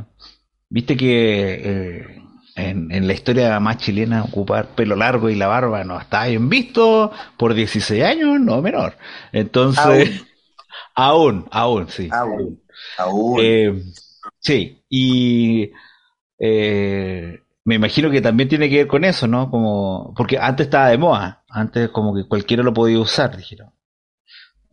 Viste 0.71 0.97
que 0.97 1.55
eh, 1.65 2.23
en, 2.59 2.91
en 2.93 3.07
la 3.07 3.15
historia 3.15 3.59
más 3.61 3.79
chilena 3.79 4.25
ocupar 4.25 4.75
pelo 4.75 4.97
largo 4.97 5.31
y 5.31 5.37
la 5.37 5.47
barba 5.47 5.85
no 5.85 5.99
está 5.99 6.27
bien 6.27 6.49
visto 6.49 7.13
por 7.37 7.55
16 7.55 8.03
años, 8.03 8.41
no 8.41 8.61
menor. 8.61 8.97
Entonces, 9.33 10.25
aún, 10.95 11.47
aún, 11.51 11.89
sí. 11.89 12.09
aún, 12.11 12.61
aún. 12.99 13.41
Eh, 13.41 13.83
sí, 14.41 14.83
y 14.89 15.71
eh, 16.39 17.41
me 17.65 17.75
imagino 17.77 18.11
que 18.11 18.21
también 18.21 18.49
tiene 18.49 18.69
que 18.69 18.79
ver 18.79 18.87
con 18.89 19.05
eso, 19.05 19.27
¿no? 19.27 19.51
Como, 19.51 20.13
porque 20.17 20.39
antes 20.39 20.67
estaba 20.67 20.89
de 20.89 20.99
moda, 20.99 21.45
antes 21.49 21.89
como 21.91 22.15
que 22.15 22.27
cualquiera 22.27 22.63
lo 22.63 22.75
podía 22.75 22.99
usar, 22.99 23.37
dijeron. 23.37 23.71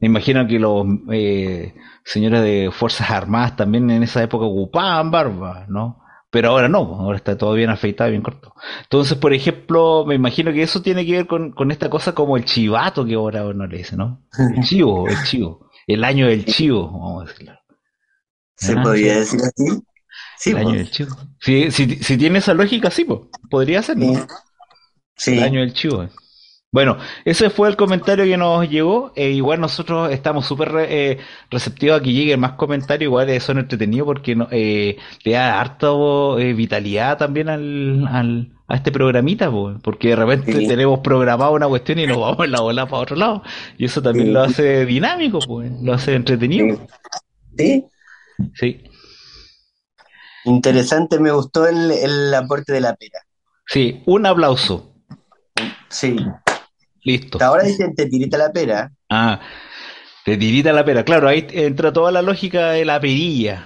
Me 0.06 0.10
imagino 0.12 0.46
que 0.48 0.60
los 0.60 0.86
eh, 1.12 1.74
señores 2.04 2.44
de 2.44 2.70
Fuerzas 2.72 3.10
Armadas 3.10 3.56
también 3.56 3.90
en 3.90 4.04
esa 4.04 4.22
época 4.22 4.46
ocupaban 4.46 5.10
barba, 5.10 5.66
¿no? 5.68 6.00
Pero 6.30 6.50
ahora 6.50 6.68
no, 6.70 6.78
ahora 7.00 7.18
está 7.18 7.36
todo 7.36 7.54
bien 7.54 7.72
afeitado, 7.72 8.12
bien 8.12 8.22
corto. 8.22 8.54
Entonces, 8.84 9.18
por 9.18 9.34
ejemplo, 9.34 10.06
me 10.06 10.14
imagino 10.14 10.54
que 10.54 10.62
eso 10.62 10.84
tiene 10.84 11.06
que 11.08 11.14
ver 11.14 11.28
con, 11.28 11.54
con 11.54 11.72
esta 11.72 11.90
cosa 11.90 12.14
como 12.14 12.38
el 12.38 12.46
chivato 12.46 13.04
que 13.04 13.16
ahora 13.16 13.46
uno 13.48 13.66
le 13.66 13.78
dice, 13.78 13.96
¿no? 13.98 14.22
El 14.56 14.62
chivo, 14.64 15.08
el 15.08 15.24
chivo. 15.24 15.72
El 15.88 16.04
año 16.04 16.28
del 16.28 16.46
chivo, 16.46 16.86
vamos 16.92 17.24
a 17.24 17.32
decirlo. 17.32 17.54
¿Se 18.56 18.76
Ah, 18.76 18.84
podría 18.84 19.14
sí. 19.16 19.38
decir 19.38 19.42
así? 19.42 19.84
Sí, 20.38 20.52
el 20.52 20.58
año 20.58 20.68
pues. 20.70 20.78
del 20.78 20.92
chivo. 20.92 21.16
Si, 21.40 21.72
si, 21.72 21.96
si 22.04 22.18
tiene 22.18 22.40
esa 22.40 22.54
lógica, 22.54 22.92
sí, 22.92 23.06
pues, 23.06 23.22
podría 23.50 23.82
ser, 23.82 23.98
¿no? 23.98 24.14
Sí. 24.14 24.28
Sí. 25.18 25.38
El 25.38 25.44
año 25.44 25.60
del 25.62 25.74
chivo. 25.74 26.10
Bueno, 26.76 26.98
ese 27.24 27.50
fue 27.50 27.70
el 27.70 27.78
comentario 27.78 28.26
que 28.26 28.36
nos 28.36 28.70
llegó. 28.70 29.14
Eh, 29.16 29.30
igual 29.30 29.62
nosotros 29.62 30.12
estamos 30.12 30.46
súper 30.46 30.74
re- 30.74 30.88
eh, 31.14 31.18
receptivos 31.50 31.98
a 32.02 32.04
que 32.04 32.12
lleguen 32.12 32.42
más 32.42 32.52
comentarios. 32.54 33.08
Igual 33.08 33.40
son 33.40 33.60
entretenidos 33.60 34.06
porque 34.06 34.36
no- 34.36 34.50
eh, 34.52 34.98
le 35.24 35.32
da 35.32 35.62
harto 35.62 36.36
vitalidad 36.36 37.18
también 37.18 37.48
al, 37.48 38.06
al- 38.12 38.52
a 38.68 38.76
este 38.76 38.92
programita, 38.92 39.50
po, 39.50 39.74
porque 39.82 40.10
de 40.10 40.16
repente 40.18 40.52
Sí. 40.52 40.68
tenemos 40.68 41.00
programado 41.00 41.54
una 41.54 41.68
cuestión 41.70 41.98
y 42.00 42.08
nos 42.08 42.18
vamos 42.20 42.44
en 42.44 42.52
la 42.52 42.60
bola 42.60 42.86
para 42.88 43.04
otro 43.04 43.16
lado. 43.16 43.42
Y 43.78 43.86
eso 43.86 44.02
también 44.02 44.26
Sí. 44.28 44.32
lo 44.34 44.42
hace 44.42 44.86
dinámico, 44.86 45.40
pues, 45.48 45.72
lo 45.82 45.94
hace 45.94 46.14
entretenido. 46.14 46.86
Sí. 47.58 47.86
Sí, 48.54 48.84
Interesante, 50.44 51.20
me 51.22 51.32
gustó 51.32 51.68
el, 51.68 51.90
el 51.90 52.34
aporte 52.34 52.74
de 52.74 52.82
la 52.82 52.96
pera. 52.96 53.20
sí, 53.66 54.04
un 54.06 54.26
aplauso. 54.26 54.92
Sí. 55.88 56.18
Listo. 57.06 57.38
Ahora 57.42 57.64
dicen 57.64 57.96
te 57.96 58.08
tirita 58.08 58.38
la 58.38 58.52
pera. 58.52 58.92
Ah, 59.10 59.40
te 60.26 60.36
tirita 60.38 60.74
la 60.74 60.84
pera. 60.84 61.06
Claro, 61.06 61.28
ahí 61.30 61.48
entra 61.52 61.94
toda 61.94 62.12
la 62.12 62.22
lógica 62.22 62.72
de 62.72 62.84
la 62.84 63.00
perilla. 63.00 63.66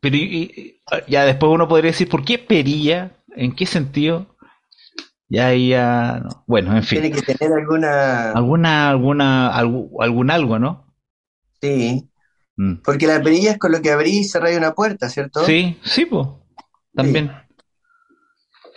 Pero 0.00 0.16
y- 0.16 0.20
y- 0.22 0.80
ya 1.06 1.24
después 1.24 1.52
uno 1.52 1.68
podría 1.68 1.90
decir, 1.92 2.08
¿por 2.08 2.24
qué 2.24 2.38
perilla? 2.38 3.12
¿En 3.36 3.54
qué 3.54 3.66
sentido? 3.66 4.26
Ya 5.28 5.48
ahí 5.48 5.68
ya... 5.70 6.20
no. 6.24 6.44
Bueno, 6.46 6.76
en 6.76 6.84
Tiene 6.84 7.12
fin. 7.12 7.22
que 7.24 7.34
tener 7.34 7.52
alguna. 7.58 8.32
Alguna, 8.32 8.88
alguna, 8.90 9.52
algu- 9.52 9.90
algún 10.00 10.30
algo, 10.30 10.58
¿no? 10.58 10.94
Sí. 11.60 12.08
Mm. 12.56 12.76
Porque 12.84 13.06
la 13.06 13.20
perilla 13.22 13.52
es 13.52 13.58
con 13.58 13.72
lo 13.72 13.82
que 13.82 13.90
abrí 13.90 14.20
y 14.20 14.24
cerré 14.24 14.56
una 14.56 14.72
puerta, 14.72 15.10
¿cierto? 15.10 15.44
Sí, 15.44 15.78
sí, 15.84 16.06
pues. 16.06 16.26
También. 16.94 17.30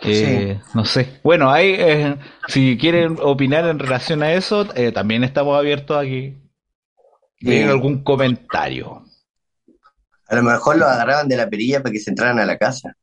Eh, 0.02 0.60
No 0.74 0.84
sé. 0.84 1.20
Bueno, 1.22 1.50
ahí, 1.50 1.74
eh, 1.78 2.16
si 2.48 2.76
quieren 2.78 3.18
opinar 3.20 3.66
en 3.66 3.78
relación 3.78 4.22
a 4.22 4.32
eso, 4.32 4.66
eh, 4.74 4.92
también 4.92 5.24
estamos 5.24 5.58
abiertos 5.58 5.96
a 5.96 6.02
que 6.02 6.36
den 7.40 7.62
Sí. 7.64 7.68
algún 7.68 8.02
comentario. 8.02 9.04
A 10.28 10.34
lo 10.36 10.42
mejor 10.42 10.76
lo 10.78 10.86
agarraban 10.86 11.28
de 11.28 11.36
la 11.36 11.50
perilla 11.50 11.82
para 11.82 11.92
que 11.92 11.98
se 11.98 12.08
entraran 12.10 12.38
a 12.38 12.46
la 12.46 12.56
casa. 12.56 12.96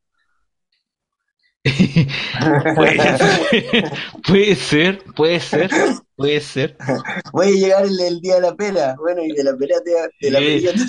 Puede 4.26 4.54
ser, 4.56 5.02
puede 5.14 5.40
ser, 5.40 5.68
puede 5.68 5.70
ser, 5.70 5.70
puede 6.16 6.40
ser. 6.40 6.76
Voy 7.32 7.46
a 7.48 7.50
llegar 7.50 7.84
el, 7.84 8.00
el 8.00 8.20
día 8.20 8.36
de 8.36 8.40
la 8.42 8.54
pera. 8.54 8.94
Bueno, 8.98 9.22
y 9.24 9.32
de 9.32 9.44
la 9.44 9.56
pera 9.56 9.76
te, 9.84 9.90
de 10.26 10.30
la 10.30 10.38
perilla 10.38 10.72
te. 10.72 10.82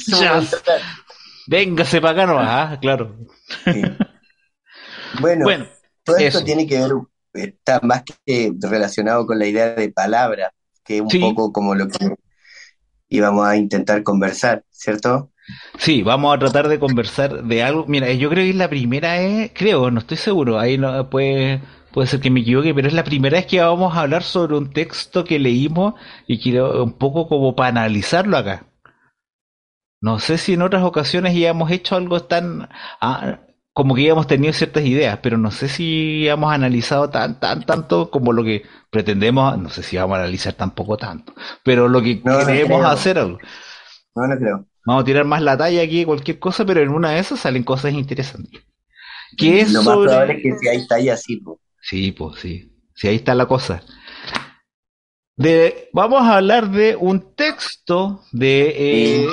Véngase 1.48 2.00
para 2.02 2.14
acá 2.14 2.26
nomás, 2.28 2.48
ah, 2.50 2.80
claro. 2.80 3.16
Sí. 3.66 3.82
Bueno, 5.22 5.44
Bueno, 5.44 5.66
todo 6.16 6.18
esto 6.28 6.44
tiene 6.44 6.68
que 6.68 6.80
ver, 6.80 6.92
está 7.34 7.80
más 7.82 8.04
que 8.26 8.54
relacionado 8.62 9.26
con 9.26 9.40
la 9.40 9.48
idea 9.48 9.74
de 9.76 9.92
palabra, 9.92 10.54
que 10.84 10.98
es 10.98 11.02
un 11.02 11.10
Sí. 11.10 11.20
poco 11.20 11.52
como 11.54 11.76
lo 11.76 11.88
que 11.88 12.16
íbamos 13.10 13.48
a 13.48 13.58
intentar 13.58 14.04
conversar, 14.04 14.64
¿cierto? 14.70 15.32
sí, 15.78 16.04
vamos 16.04 16.36
a 16.36 16.40
tratar 16.40 16.68
de 16.68 16.80
conversar 16.80 17.44
de 17.44 17.64
algo. 17.64 17.86
Mira, 17.88 18.12
yo 18.14 18.30
creo 18.30 18.44
que 18.44 18.50
es 18.52 18.56
la 18.56 18.70
primera 18.70 19.14
vez, 19.18 19.52
creo, 19.54 19.90
no 19.92 20.00
estoy 20.00 20.18
seguro, 20.18 20.60
ahí 20.60 20.78
no 20.78 21.10
puede, 21.10 21.62
puede 21.92 22.08
ser 22.08 22.20
que 22.20 22.30
me 22.30 22.42
equivoque, 22.42 22.74
pero 22.74 22.88
es 22.88 22.94
la 22.94 23.04
primera 23.04 23.38
vez 23.38 23.46
que 23.48 23.60
vamos 23.62 23.96
a 23.96 24.02
hablar 24.02 24.24
sobre 24.24 24.58
un 24.58 24.72
texto 24.72 25.24
que 25.24 25.40
leímos 25.40 25.96
y 26.28 26.40
quiero 26.40 26.84
un 26.84 26.94
poco 26.94 27.28
como 27.28 27.56
para 27.56 27.70
analizarlo 27.70 28.38
acá. 28.38 28.66
No 30.02 30.20
sé 30.20 30.38
si 30.38 30.54
en 30.54 30.62
otras 30.62 30.84
ocasiones 30.84 31.36
ya 31.36 31.50
hemos 31.50 31.72
hecho 31.72 31.96
algo 31.96 32.22
tan, 32.24 32.70
ah, 33.02 33.40
como 33.74 33.96
que 33.96 34.08
hemos 34.08 34.28
tenido 34.28 34.54
ciertas 34.54 34.84
ideas, 34.84 35.20
pero 35.22 35.38
no 35.38 35.52
sé 35.52 35.70
si 35.70 36.28
hemos 36.28 36.52
analizado 36.52 37.10
tan, 37.10 37.40
tan, 37.40 37.66
tanto 37.66 38.10
como 38.10 38.34
lo 38.34 38.44
que 38.44 38.64
pretendemos, 38.90 39.58
no 39.58 39.70
sé 39.70 39.84
si 39.84 39.98
vamos 39.98 40.18
a 40.18 40.22
analizar 40.22 40.54
tampoco 40.54 40.98
tanto, 40.98 41.34
pero 41.64 41.88
lo 41.88 42.02
que 42.02 42.22
No, 42.24 42.40
queremos 42.46 42.86
hacer 42.86 43.20
algo. 43.20 43.40
No, 44.16 44.28
no 44.28 44.38
creo. 44.38 44.66
Vamos 44.86 45.04
a 45.04 45.06
tirar 45.06 45.26
más 45.26 45.42
la 45.42 45.58
talla 45.58 45.82
aquí, 45.82 46.04
cualquier 46.04 46.40
cosa, 46.40 46.66
pero 46.66 46.82
en 46.82 46.90
una 46.90 47.12
de 47.12 47.20
esas 47.20 47.40
salen 47.40 47.64
cosas 47.64 47.94
interesantes. 47.94 48.62
¿Qué 49.38 49.62
es 49.62 49.72
Lo 49.72 49.84
más 49.84 49.98
probable 49.98 50.34
es 50.34 50.44
que 50.44 50.58
si 50.58 50.68
hay 50.68 50.88
talla 50.88 51.14
así, 51.14 51.38
po. 51.38 51.60
Sí, 51.82 52.12
pues 52.12 52.40
sí. 52.40 52.72
Sí, 52.96 53.08
ahí 53.08 53.16
está 53.16 53.36
la 53.36 53.46
cosa. 53.46 53.84
De, 55.38 55.90
vamos 55.94 56.22
a 56.24 56.38
hablar 56.38 56.70
de 56.70 56.98
un 56.98 57.34
texto 57.34 58.24
de 58.34 58.74
eh, 58.78 59.28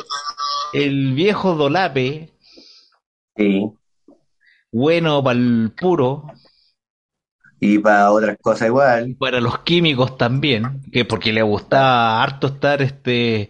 el 0.73 1.15
viejo 1.15 1.55
Dolape, 1.55 2.33
Sí. 3.37 3.73
Bueno 4.77 5.23
para 5.25 5.39
el 5.39 5.73
puro, 5.79 6.27
Y 7.61 7.79
para 7.79 8.11
otras 8.13 8.37
cosas 8.41 8.69
igual. 8.69 9.17
para 9.19 9.41
los 9.41 9.61
químicos 9.61 10.17
también, 10.19 10.83
que 10.93 11.05
porque 11.05 11.33
le 11.33 11.43
gustaba 11.43 12.23
harto 12.23 12.49
estar 12.49 12.83
este 12.83 13.49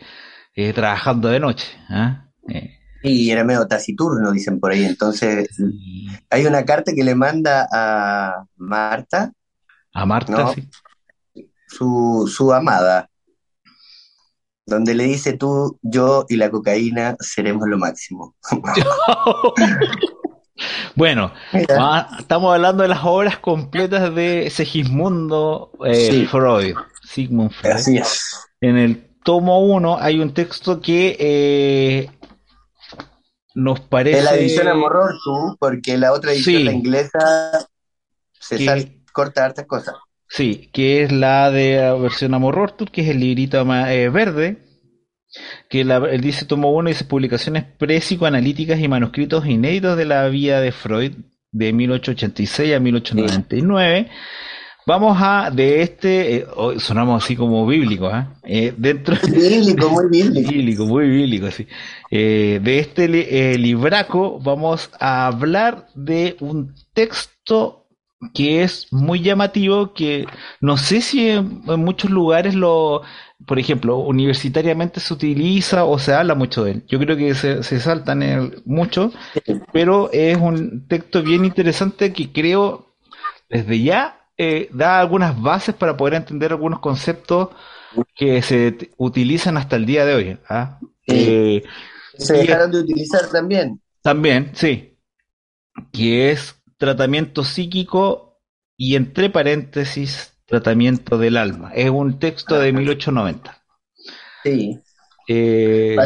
eh, 0.54 0.72
trabajando 0.72 1.28
de 1.28 1.40
noche. 1.40 1.66
¿ah? 1.90 2.28
Eh, 2.48 2.70
Y 3.02 3.30
era 3.30 3.44
medio 3.44 3.66
taciturno, 3.66 4.32
dicen 4.32 4.60
por 4.60 4.72
ahí. 4.72 4.84
Entonces, 4.84 5.48
hay 6.30 6.46
una 6.46 6.64
carta 6.64 6.92
que 6.94 7.04
le 7.04 7.14
manda 7.14 7.68
a 7.72 8.44
Marta, 8.56 9.32
a 9.92 10.06
Marta, 10.06 10.32
No. 10.32 10.52
sí. 10.54 10.68
su, 11.68 12.30
su 12.32 12.52
amada, 12.52 13.08
donde 14.66 14.94
le 14.94 15.04
dice 15.04 15.32
tú, 15.34 15.78
yo 15.82 16.26
y 16.28 16.36
la 16.36 16.50
cocaína 16.50 17.16
seremos 17.20 17.68
lo 17.68 17.78
máximo. 17.78 18.34
Bueno, 20.94 21.32
Ah, 21.78 22.16
estamos 22.18 22.54
hablando 22.54 22.82
de 22.82 22.88
las 22.88 23.00
obras 23.04 23.38
completas 23.38 24.14
de 24.14 24.48
Segismundo 24.50 25.72
eh, 25.84 26.08
Sí. 26.10 26.26
Freud, 26.26 26.74
Sigmund 27.04 27.50
Freud. 27.50 27.74
así 27.74 27.98
es. 27.98 28.20
En 28.60 28.76
el 28.78 29.06
tomo 29.22 29.60
1 29.60 29.98
hay 30.00 30.18
un 30.18 30.32
texto 30.32 30.80
que 30.80 31.16
eh, 31.20 32.10
nos 33.54 33.80
parece 33.80 34.22
la 34.22 34.34
edición 34.34 34.68
Amorror 34.68 35.14
tú, 35.24 35.56
porque 35.58 35.96
la 35.98 36.12
otra 36.12 36.32
edición, 36.32 36.56
Sí. 36.56 36.64
la 36.64 36.72
inglesa, 36.72 37.68
se 38.38 38.56
Que- 38.58 38.64
sal- 38.64 38.92
corta 39.12 39.44
hartas 39.44 39.66
cosas. 39.66 39.94
Sí, 40.28 40.68
que 40.72 41.02
es 41.02 41.12
la 41.12 41.50
de 41.50 41.76
la 41.76 41.94
versión 41.94 42.34
Amorortur, 42.34 42.90
que 42.90 43.02
es 43.02 43.08
el 43.08 43.20
librito 43.20 43.60
eh, 43.88 44.08
verde, 44.08 44.65
que 45.68 45.84
la, 45.84 45.96
él 45.96 46.20
dice 46.20 46.44
tomo 46.44 46.70
1, 46.72 46.90
dice 46.90 47.04
publicaciones 47.04 47.64
pre-psicoanalíticas 47.64 48.80
y 48.80 48.88
manuscritos 48.88 49.46
inéditos 49.46 49.96
de 49.96 50.04
la 50.04 50.28
vida 50.28 50.60
de 50.60 50.72
Freud, 50.72 51.12
de 51.52 51.72
1886 51.72 52.74
a 52.74 52.80
1899. 52.80 54.08
Vamos 54.86 55.18
a, 55.20 55.50
de 55.50 55.82
este, 55.82 56.36
eh, 56.36 56.46
hoy 56.54 56.78
sonamos 56.78 57.24
así 57.24 57.34
como 57.34 57.66
bíblico, 57.66 58.06
¿ah? 58.06 58.34
¿eh? 58.44 58.72
dentro 58.76 59.16
Bíblico, 59.26 59.90
muy 59.90 60.04
bíblico. 60.10 60.50
bíblico, 60.52 60.86
muy 60.86 61.08
bíblico, 61.08 61.50
sí. 61.50 61.66
Eh, 62.08 62.60
de 62.62 62.78
este 62.78 63.52
eh, 63.52 63.58
libraco 63.58 64.38
vamos 64.38 64.90
a 65.00 65.26
hablar 65.26 65.88
de 65.96 66.36
un 66.38 66.72
texto 66.92 67.85
que 68.34 68.62
es 68.62 68.92
muy 68.92 69.20
llamativo, 69.22 69.92
que 69.94 70.26
no 70.60 70.76
sé 70.76 71.00
si 71.02 71.28
en, 71.30 71.62
en 71.66 71.80
muchos 71.84 72.10
lugares 72.10 72.54
lo, 72.54 73.02
por 73.46 73.58
ejemplo, 73.58 73.98
universitariamente 73.98 75.00
se 75.00 75.12
utiliza 75.14 75.84
o 75.84 75.98
se 75.98 76.14
habla 76.14 76.34
mucho 76.34 76.64
de 76.64 76.72
él. 76.72 76.84
Yo 76.88 76.98
creo 76.98 77.16
que 77.16 77.34
se, 77.34 77.62
se 77.62 77.80
saltan 77.80 78.22
el- 78.22 78.62
mucho, 78.64 79.12
pero 79.72 80.10
es 80.12 80.36
un 80.38 80.86
texto 80.88 81.22
bien 81.22 81.44
interesante 81.44 82.12
que 82.12 82.32
creo 82.32 82.94
desde 83.50 83.82
ya 83.82 84.20
eh, 84.38 84.68
da 84.72 85.00
algunas 85.00 85.40
bases 85.40 85.74
para 85.74 85.96
poder 85.96 86.14
entender 86.14 86.52
algunos 86.52 86.80
conceptos 86.80 87.50
que 88.14 88.42
se 88.42 88.90
utilizan 88.98 89.56
hasta 89.56 89.76
el 89.76 89.86
día 89.86 90.04
de 90.06 90.14
hoy. 90.14 90.38
¿ah? 90.48 90.80
Eh, 91.06 91.62
Se 92.18 92.34
dejaron 92.34 92.70
de 92.72 92.80
utilizar 92.80 93.30
también. 93.30 93.80
también, 94.02 94.52
sí, 94.54 94.98
que 95.92 96.32
es 96.32 96.56
tratamiento 96.78 97.44
psíquico 97.44 98.40
y 98.76 98.96
entre 98.96 99.30
paréntesis 99.30 100.36
tratamiento 100.46 101.18
del 101.18 101.36
alma. 101.36 101.70
Es 101.74 101.90
un 101.90 102.18
texto 102.18 102.58
de 102.58 102.72
1890. 102.72 103.62
Sí. 104.44 104.80
Eh, 105.28 105.96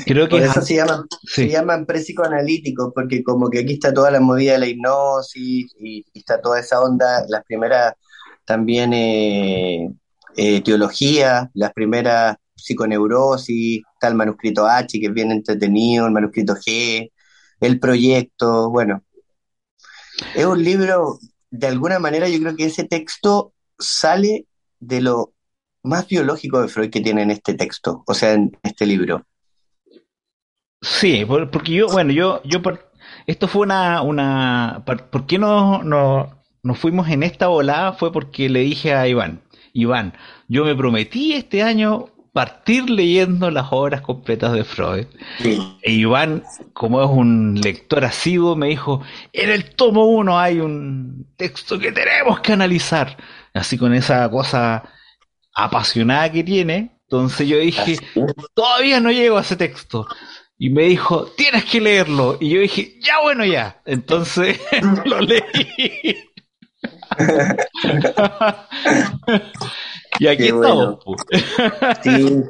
Creo 0.05 0.25
que 0.25 0.31
Por 0.31 0.41
es 0.41 0.51
eso 0.51 0.61
se 0.61 0.75
llaman, 0.75 1.05
sí. 1.23 1.43
se 1.43 1.49
llaman 1.49 1.85
psicoanalíticos, 1.85 2.91
porque 2.93 3.23
como 3.23 3.49
que 3.49 3.59
aquí 3.59 3.73
está 3.73 3.93
toda 3.93 4.11
la 4.11 4.19
movida 4.19 4.53
de 4.53 4.59
la 4.59 4.67
hipnosis 4.67 5.73
y, 5.79 6.05
y 6.13 6.19
está 6.19 6.41
toda 6.41 6.59
esa 6.59 6.81
onda, 6.81 7.25
las 7.29 7.43
primeras 7.45 7.93
también 8.45 8.93
eh, 8.93 9.89
eh, 10.35 10.61
teología, 10.61 11.49
las 11.53 11.73
primeras 11.73 12.35
psiconeurosis, 12.55 13.81
está 13.93 14.07
el 14.07 14.15
manuscrito 14.15 14.67
H, 14.67 14.99
que 14.99 15.07
es 15.07 15.13
bien 15.13 15.31
entretenido, 15.31 16.05
el 16.05 16.13
manuscrito 16.13 16.55
G, 16.55 17.11
el 17.59 17.79
proyecto, 17.79 18.69
bueno. 18.69 19.03
Es 20.35 20.45
un 20.45 20.63
libro, 20.63 21.19
de 21.49 21.67
alguna 21.67 21.99
manera 21.99 22.29
yo 22.29 22.39
creo 22.39 22.55
que 22.55 22.65
ese 22.65 22.83
texto 22.83 23.53
sale 23.79 24.47
de 24.79 25.01
lo 25.01 25.33
más 25.83 26.07
biológico 26.07 26.61
de 26.61 26.67
Freud 26.67 26.89
que 26.89 27.01
tiene 27.01 27.23
en 27.23 27.31
este 27.31 27.53
texto, 27.53 28.03
o 28.05 28.13
sea, 28.13 28.33
en 28.33 28.57
este 28.63 28.85
libro. 28.85 29.25
Sí, 30.83 31.25
por- 31.25 31.49
porque 31.49 31.73
yo, 31.73 31.87
bueno, 31.87 32.11
yo, 32.11 32.41
yo, 32.43 32.59
esto 33.25 33.47
fue 33.47 33.61
una, 33.63 34.01
una, 34.01 34.83
por 34.85 35.09
¿por 35.09 35.25
qué 35.25 35.39
no, 35.39 35.81
no, 35.83 36.43
nos 36.61 36.77
fuimos 36.77 37.09
en 37.09 37.23
esta 37.23 37.47
volada? 37.47 37.93
Fue 37.93 38.11
porque 38.11 38.49
le 38.49 38.59
dije 38.59 38.93
a 38.93 39.07
Iván, 39.07 39.41
Iván, 39.73 40.13
yo 40.47 40.65
me 40.65 40.75
prometí 40.75 41.33
este 41.33 41.63
año 41.63 42.09
partir 42.33 42.89
leyendo 42.89 43.51
las 43.51 43.67
obras 43.71 44.01
completas 44.01 44.53
de 44.53 44.63
Freud. 44.63 45.05
Sí. 45.39 45.59
E 45.83 45.91
Iván, 45.93 46.43
como 46.73 47.01
es 47.03 47.09
un 47.09 47.59
lector 47.63 48.03
asiduo, 48.03 48.55
me 48.55 48.67
dijo, 48.69 49.01
en 49.31 49.51
el 49.51 49.75
tomo 49.75 50.05
uno 50.05 50.39
hay 50.39 50.59
un 50.59 51.27
texto 51.37 51.77
que 51.79 51.91
tenemos 51.91 52.39
que 52.39 52.53
analizar. 52.53 53.15
Así 53.53 53.77
con 53.77 53.93
esa 53.93 54.29
cosa 54.31 54.83
apasionada 55.53 56.31
que 56.31 56.43
tiene. 56.43 56.97
Entonces 57.03 57.47
yo 57.47 57.57
dije, 57.59 57.97
todavía 58.55 58.99
no 58.99 59.11
llego 59.11 59.37
a 59.37 59.41
ese 59.41 59.55
texto. 59.55 60.07
Y 60.63 60.69
me 60.69 60.83
dijo, 60.83 61.25
tienes 61.35 61.65
que 61.65 61.81
leerlo. 61.81 62.37
Y 62.39 62.51
yo 62.51 62.61
dije, 62.61 62.97
ya 63.01 63.19
bueno, 63.21 63.43
ya. 63.43 63.81
Entonces 63.83 64.57
lo 65.03 65.19
leí. 65.19 65.43
y 70.19 70.27
aquí 70.27 70.37
Qué 70.37 70.45
estamos. 70.45 71.03
bueno. 71.03 71.21
Sí, 72.01 72.43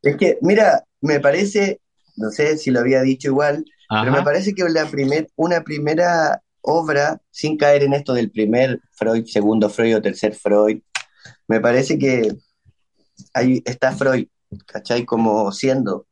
es 0.00 0.16
que, 0.16 0.38
mira, 0.40 0.82
me 1.02 1.20
parece, 1.20 1.82
no 2.16 2.30
sé 2.30 2.56
si 2.56 2.70
lo 2.70 2.80
había 2.80 3.02
dicho 3.02 3.28
igual, 3.28 3.66
pero 3.90 4.12
me 4.12 4.22
parece 4.22 4.54
que 4.54 4.66
la 4.70 4.86
primer, 4.86 5.28
una 5.36 5.60
primera 5.60 6.40
obra, 6.62 7.20
sin 7.30 7.58
caer 7.58 7.82
en 7.82 7.92
esto 7.92 8.14
del 8.14 8.30
primer 8.30 8.80
Freud, 8.92 9.26
segundo 9.26 9.68
Freud 9.68 9.98
o 9.98 10.00
tercer 10.00 10.34
Freud, 10.34 10.78
me 11.46 11.60
parece 11.60 11.98
que 11.98 12.32
ahí 13.34 13.62
está 13.66 13.92
Freud, 13.92 14.26
¿cachai? 14.64 15.04
Como 15.04 15.52
siendo, 15.52 16.07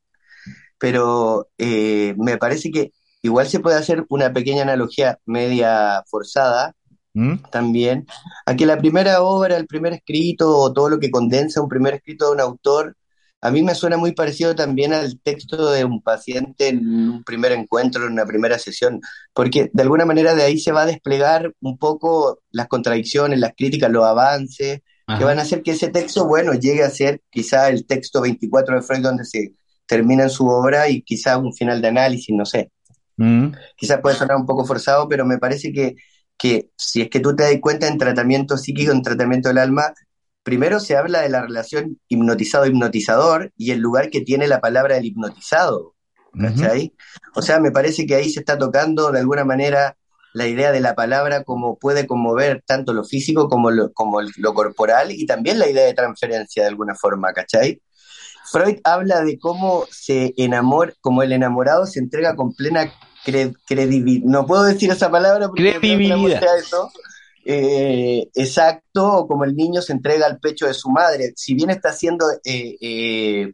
pero 0.79 1.49
eh, 1.59 2.15
me 2.19 2.37
parece 2.39 2.71
que 2.71 2.93
igual 3.23 3.47
se 3.49 3.61
puede 3.61 3.77
hacer 3.77 4.05
una 4.09 4.33
pequeña 4.33 4.63
analogía 4.63 5.19
media 5.27 6.03
forzada 6.09 6.75
¿Mm? 7.15 7.37
también, 7.51 8.07
a 8.45 8.55
que 8.57 8.67
la 8.67 8.79
primera 8.79 9.23
obra, 9.23 9.57
el 9.57 9.67
primer 9.67 9.95
escrito 9.95 10.57
o 10.57 10.73
todo 10.73 10.91
lo 10.91 11.01
que 11.01 11.11
condensa 11.11 11.63
un 11.63 11.69
primer 11.69 11.95
escrito 11.95 12.27
de 12.27 12.33
un 12.33 12.41
autor, 12.41 12.97
a 13.41 13.51
mí 13.51 13.63
me 13.63 13.75
suena 13.75 13.97
muy 13.97 14.13
parecido 14.13 14.55
también 14.55 14.93
al 14.93 15.21
texto 15.21 15.71
de 15.71 15.85
un 15.85 16.03
paciente 16.03 16.69
en 16.69 16.87
un 16.87 17.25
primer 17.25 17.53
encuentro, 17.53 18.05
en 18.05 18.13
una 18.13 18.27
primera 18.27 18.59
sesión, 18.59 19.01
porque 19.33 19.71
de 19.73 19.83
alguna 19.83 20.05
manera 20.05 20.35
de 20.35 20.43
ahí 20.43 20.59
se 20.59 20.73
va 20.73 20.83
a 20.83 20.87
desplegar 20.87 21.53
un 21.61 21.79
poco 21.79 22.41
las 22.51 22.67
contradicciones, 22.69 23.39
las 23.39 23.53
críticas, 23.57 23.91
los 23.91 24.05
avances, 24.05 24.81
que 25.07 25.15
Ajá. 25.15 25.25
van 25.25 25.39
a 25.39 25.43
hacer 25.43 25.63
que 25.63 25.71
ese 25.71 25.89
texto, 25.89 26.27
bueno, 26.27 26.55
llegue 26.55 26.83
a 26.83 26.91
ser 26.91 27.23
quizá 27.31 27.69
el 27.69 27.87
texto 27.87 28.21
24 28.21 28.77
de 28.77 28.83
Freud 28.83 29.03
donde 29.03 29.25
se 29.25 29.53
termina 29.87 30.29
su 30.29 30.47
obra 30.49 30.89
y 30.89 31.03
quizá 31.03 31.39
un 31.39 31.53
final 31.55 31.81
de 31.81 31.89
análisis, 31.89 32.35
no 32.35 32.45
sé 32.45 32.71
¿Mm? 33.17 33.53
quizás 33.77 34.01
puede 34.01 34.17
sonar 34.17 34.37
un 34.37 34.47
poco 34.47 34.65
forzado, 34.65 35.09
pero 35.09 35.25
me 35.25 35.39
parece 35.39 35.73
que, 35.73 35.97
que 36.37 36.71
si 36.77 37.03
es 37.03 37.11
que 37.11 37.21
tú 37.21 37.35
te 37.35 37.45
das 37.45 37.57
cuenta 37.61 37.89
en 37.89 37.99
tratamiento 37.99 38.57
psíquico, 38.57 38.93
en 38.93 39.03
tratamiento 39.03 39.49
del 39.49 39.59
alma, 39.59 39.95
primero 40.43 40.81
se 40.81 40.97
habla 40.97 41.23
de 41.23 41.31
la 41.31 41.43
relación 41.43 41.99
hipnotizado-hipnotizador 42.09 43.53
y 43.57 43.71
el 43.71 43.81
lugar 43.81 44.11
que 44.11 44.21
tiene 44.21 44.47
la 44.47 44.61
palabra 44.61 44.97
del 44.97 45.07
hipnotizado. 45.07 45.95
¿cachai? 46.39 46.93
O 47.35 47.41
sea, 47.41 47.61
me 47.61 47.71
parece 47.71 48.07
que 48.07 48.15
ahí 48.15 48.29
se 48.29 48.41
está 48.41 48.59
tocando 48.59 49.11
de 49.11 49.21
alguna 49.21 49.45
manera 49.47 49.97
la 50.35 50.47
idea 50.47 50.71
de 50.71 50.81
la 50.81 50.95
palabra 50.95 51.45
como 51.45 51.79
puede 51.79 52.07
conmover 52.07 52.63
tanto 52.67 52.93
lo 52.93 53.05
físico 53.05 53.49
como 53.49 53.71
lo, 53.71 53.91
como 53.95 54.21
lo 54.21 54.53
corporal 54.53 55.11
y 55.11 55.25
también 55.25 55.59
la 55.59 55.71
idea 55.71 55.87
de 55.87 55.95
transferencia 55.95 56.63
de 56.63 56.69
alguna 56.69 56.95
forma, 56.95 57.33
¿cachai? 57.33 57.81
Freud 58.51 58.79
habla 58.85 59.23
de 59.23 59.39
cómo 59.39 59.85
se 59.91 60.35
enamora, 60.37 60.93
como 61.01 61.23
el 61.23 61.33
enamorado 61.33 61.87
se 61.87 61.99
entrega 62.01 62.37
con 62.37 62.55
plena 62.55 62.93
credibilidad. 63.67 64.25
No 64.27 64.47
puedo 64.47 64.65
decir 64.65 64.91
esa 64.91 65.11
palabra 65.11 65.49
porque 65.49 65.79
Credibilidad. 65.79 66.41
sea 66.41 66.57
eso. 66.57 66.91
Eh, 67.45 68.29
exacto, 68.35 69.27
como 69.29 69.45
el 69.45 69.55
niño 69.55 69.81
se 69.81 69.93
entrega 69.93 70.27
al 70.27 70.39
pecho 70.39 70.67
de 70.67 70.75
su 70.75 70.91
madre. 70.91 71.33
Si 71.37 71.55
bien 71.55 71.71
está 71.71 71.91
haciendo 71.91 72.27
eh, 72.45 72.77
eh, 72.81 73.53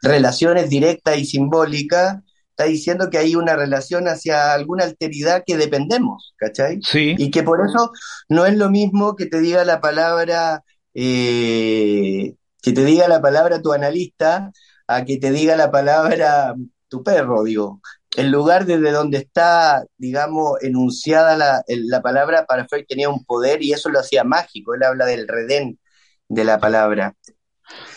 relaciones 0.00 0.68
directas 0.68 1.18
y 1.18 1.24
simbólicas, 1.24 2.18
está 2.50 2.64
diciendo 2.64 3.10
que 3.10 3.18
hay 3.18 3.34
una 3.34 3.56
relación 3.56 4.06
hacia 4.06 4.52
alguna 4.52 4.84
alteridad 4.84 5.42
que 5.44 5.56
dependemos, 5.56 6.34
¿cachai? 6.36 6.80
Sí. 6.82 7.14
Y 7.18 7.30
que 7.30 7.42
por 7.42 7.64
eso 7.66 7.90
no 8.28 8.46
es 8.46 8.56
lo 8.56 8.70
mismo 8.70 9.16
que 9.16 9.26
te 9.26 9.40
diga 9.40 9.64
la 9.64 9.80
palabra, 9.80 10.62
eh, 10.94 12.34
que 12.62 12.72
te 12.72 12.84
diga 12.84 13.08
la 13.08 13.20
palabra 13.20 13.60
tu 13.60 13.72
analista, 13.72 14.52
a 14.86 15.04
que 15.04 15.18
te 15.18 15.30
diga 15.32 15.56
la 15.56 15.70
palabra 15.70 16.54
tu 16.88 17.02
perro, 17.02 17.42
digo. 17.42 17.80
El 18.16 18.30
lugar 18.30 18.66
desde 18.66 18.92
donde 18.92 19.18
está, 19.18 19.84
digamos, 19.96 20.62
enunciada 20.62 21.36
la, 21.36 21.64
la 21.66 22.02
palabra 22.02 22.44
para 22.46 22.68
Freud 22.68 22.84
tenía 22.86 23.08
un 23.08 23.24
poder 23.24 23.62
y 23.62 23.72
eso 23.72 23.88
lo 23.88 24.00
hacía 24.00 24.22
mágico. 24.22 24.74
Él 24.74 24.82
habla 24.82 25.06
del 25.06 25.26
redén 25.26 25.78
de 26.28 26.44
la 26.44 26.58
palabra. 26.58 27.16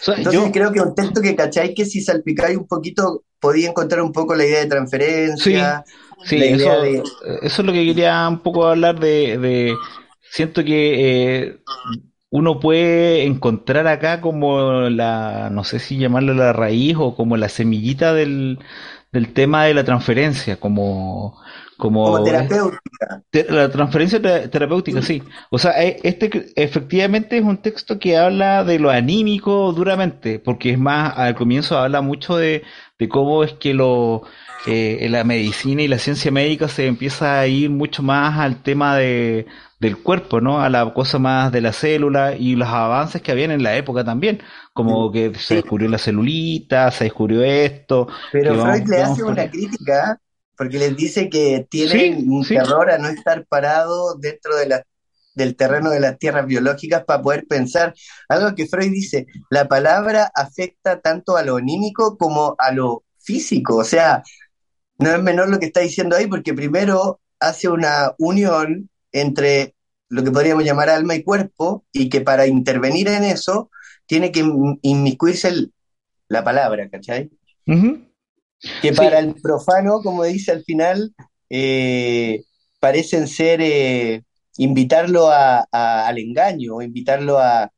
Entonces 0.08 0.34
yo, 0.34 0.52
creo 0.52 0.72
que 0.72 0.80
un 0.80 0.96
texto 0.96 1.22
que 1.22 1.36
cacháis 1.36 1.74
que 1.76 1.86
si 1.86 2.02
salpicáis 2.02 2.58
un 2.58 2.68
poquito 2.68 3.24
podía 3.40 3.70
encontrar 3.70 4.02
un 4.02 4.14
poco 4.14 4.36
la 4.36 4.46
idea 4.46 4.60
de 4.60 4.68
transferencia, 4.68 5.84
sí, 6.24 6.38
la 6.38 6.46
idea 6.46 6.74
eso, 6.74 6.82
de... 6.82 7.04
eso 7.42 7.62
es 7.62 7.66
lo 7.66 7.74
que 7.74 7.86
quería 7.86 8.28
un 8.30 8.40
poco 8.40 8.68
hablar 8.68 9.00
de, 9.00 9.38
de 9.38 9.76
siento 10.32 10.64
que 10.64 11.42
eh, 11.44 11.60
uno 12.30 12.60
puede 12.60 13.24
encontrar 13.26 13.88
acá 13.88 14.22
como 14.22 14.90
la, 14.90 15.50
no 15.52 15.64
sé 15.64 15.80
si 15.80 15.98
llamarlo 15.98 16.34
la 16.34 16.54
raíz 16.54 16.96
o 17.00 17.16
como 17.16 17.38
la 17.38 17.50
semillita 17.50 18.14
del, 18.14 18.60
del 19.12 19.34
tema 19.34 19.66
de 19.66 19.74
la 19.74 19.84
transferencia, 19.86 20.60
como, 20.60 21.38
Como, 21.78 22.24
terapéutica. 22.24 23.24
la 23.50 23.70
transferencia 23.70 24.22
terapéutica, 24.50 25.02
sí. 25.02 25.24
O 25.50 25.60
sea, 25.60 25.72
e, 25.84 26.00
este 26.04 26.54
efectivamente 26.56 27.38
es 27.38 27.44
un 27.44 27.62
texto 27.62 28.00
que 28.00 28.18
habla 28.18 28.64
de 28.64 28.80
lo 28.80 28.90
anímico 28.90 29.72
duramente, 29.74 30.40
porque 30.40 30.72
es 30.72 30.80
más, 30.80 31.18
al 31.18 31.36
comienzo 31.36 31.78
habla 31.78 32.02
mucho 32.02 32.38
de, 32.38 32.64
de 33.00 33.10
cómo 33.10 33.44
es 33.44 33.54
que 33.54 33.74
lo, 33.74 34.24
eh, 34.66 35.08
la 35.10 35.24
medicina 35.24 35.82
y 35.82 35.88
la 35.88 36.00
ciencia 36.00 36.32
médica 36.32 36.68
se 36.68 36.88
empieza 36.88 37.40
a 37.40 37.48
ir 37.48 37.70
mucho 37.70 38.02
más 38.02 38.40
al 38.40 38.64
tema 38.64 38.96
de, 38.98 39.46
del 39.80 39.98
cuerpo, 40.02 40.42
¿no? 40.42 40.62
A 40.62 40.70
la 40.70 40.94
cosa 40.94 41.20
más 41.20 41.52
de 41.52 41.62
la 41.62 41.74
célula 41.74 42.36
y 42.36 42.56
los 42.56 42.68
avances 42.68 43.22
que 43.22 43.32
habían 43.32 43.52
en 43.52 43.64
la 43.64 43.76
época 43.76 44.04
también, 44.04 44.42
como 44.74 45.12
que 45.12 45.34
se 45.36 45.56
descubrió 45.56 45.90
la 45.90 45.98
celulita, 45.98 46.90
se 46.92 47.06
descubrió 47.06 47.44
esto. 47.44 48.08
Pero 48.32 48.62
Freud 48.62 48.88
le 48.88 49.02
hace 49.02 49.24
una 49.24 49.50
crítica 49.50 50.20
porque 50.58 50.80
les 50.80 50.96
dice 50.96 51.30
que 51.30 51.68
tienen 51.70 52.30
un 52.30 52.46
terror 52.46 52.90
a 52.90 52.98
no 52.98 53.10
estar 53.10 53.46
parado 53.46 54.16
dentro 54.16 54.56
de 54.56 54.68
la, 54.68 54.84
del 55.34 55.56
terreno 55.56 55.92
de 55.92 56.00
las 56.00 56.18
tierras 56.18 56.48
biológicas 56.48 57.04
para 57.04 57.22
poder 57.22 57.46
pensar. 57.48 57.94
Algo 58.30 58.56
que 58.56 58.66
Freud 58.66 58.92
dice, 58.92 59.28
la 59.50 59.68
palabra 59.68 60.32
afecta 60.34 61.02
tanto 61.02 61.38
a 61.38 61.44
lo 61.44 61.58
anímico 61.58 62.18
como 62.18 62.56
a 62.58 62.72
lo 62.72 63.04
físico, 63.20 63.78
o 63.78 63.84
sea, 63.84 64.24
no 64.98 65.12
es 65.12 65.22
menor 65.22 65.50
lo 65.50 65.60
que 65.60 65.68
está 65.68 65.82
diciendo 65.82 66.16
ahí, 66.16 66.28
porque 66.28 66.54
primero 66.54 67.20
hace 67.40 67.70
una 67.70 68.14
unión 68.18 68.90
entre 69.12 69.76
lo 70.10 70.24
que 70.24 70.32
podríamos 70.32 70.64
llamar 70.64 70.90
alma 70.90 71.16
y 71.16 71.24
cuerpo, 71.24 71.86
y 71.92 72.10
que 72.10 72.22
para 72.22 72.48
intervenir 72.48 73.08
en 73.08 73.24
eso 73.24 73.70
tiene 74.06 74.32
que 74.32 74.46
inmiscuirse 74.82 75.52
la 76.28 76.44
palabra, 76.44 76.90
¿cachai? 76.90 77.30
Que 78.82 78.94
para 78.94 79.20
el 79.20 79.36
profano, 79.36 80.02
como 80.02 80.24
dice 80.24 80.52
al 80.52 80.64
final, 80.64 81.14
eh, 81.50 82.44
parecen 82.80 83.28
ser 83.28 83.60
eh, 83.62 84.24
invitarlo 84.58 85.30
al 85.32 86.18
engaño, 86.18 86.76
o 86.76 86.82
invitarlo 86.82 87.40
a, 87.40 87.72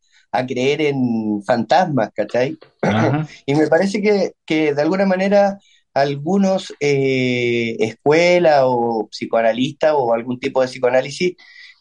creer 0.48 0.82
en 0.82 1.42
fantasmas, 1.48 2.12
¿cachai? 2.14 2.60
y 3.48 3.56
me 3.56 3.66
parece 3.66 4.04
que, 4.04 4.34
que 4.46 4.76
de 4.76 4.82
alguna 4.84 5.08
manera 5.08 5.58
algunos 6.02 6.74
eh, 6.80 7.76
escuelas 7.80 8.62
o 8.66 9.08
psicoanalistas 9.10 9.94
o 9.96 10.14
algún 10.14 10.40
tipo 10.40 10.62
de 10.62 10.68
psicoanálisis 10.68 11.36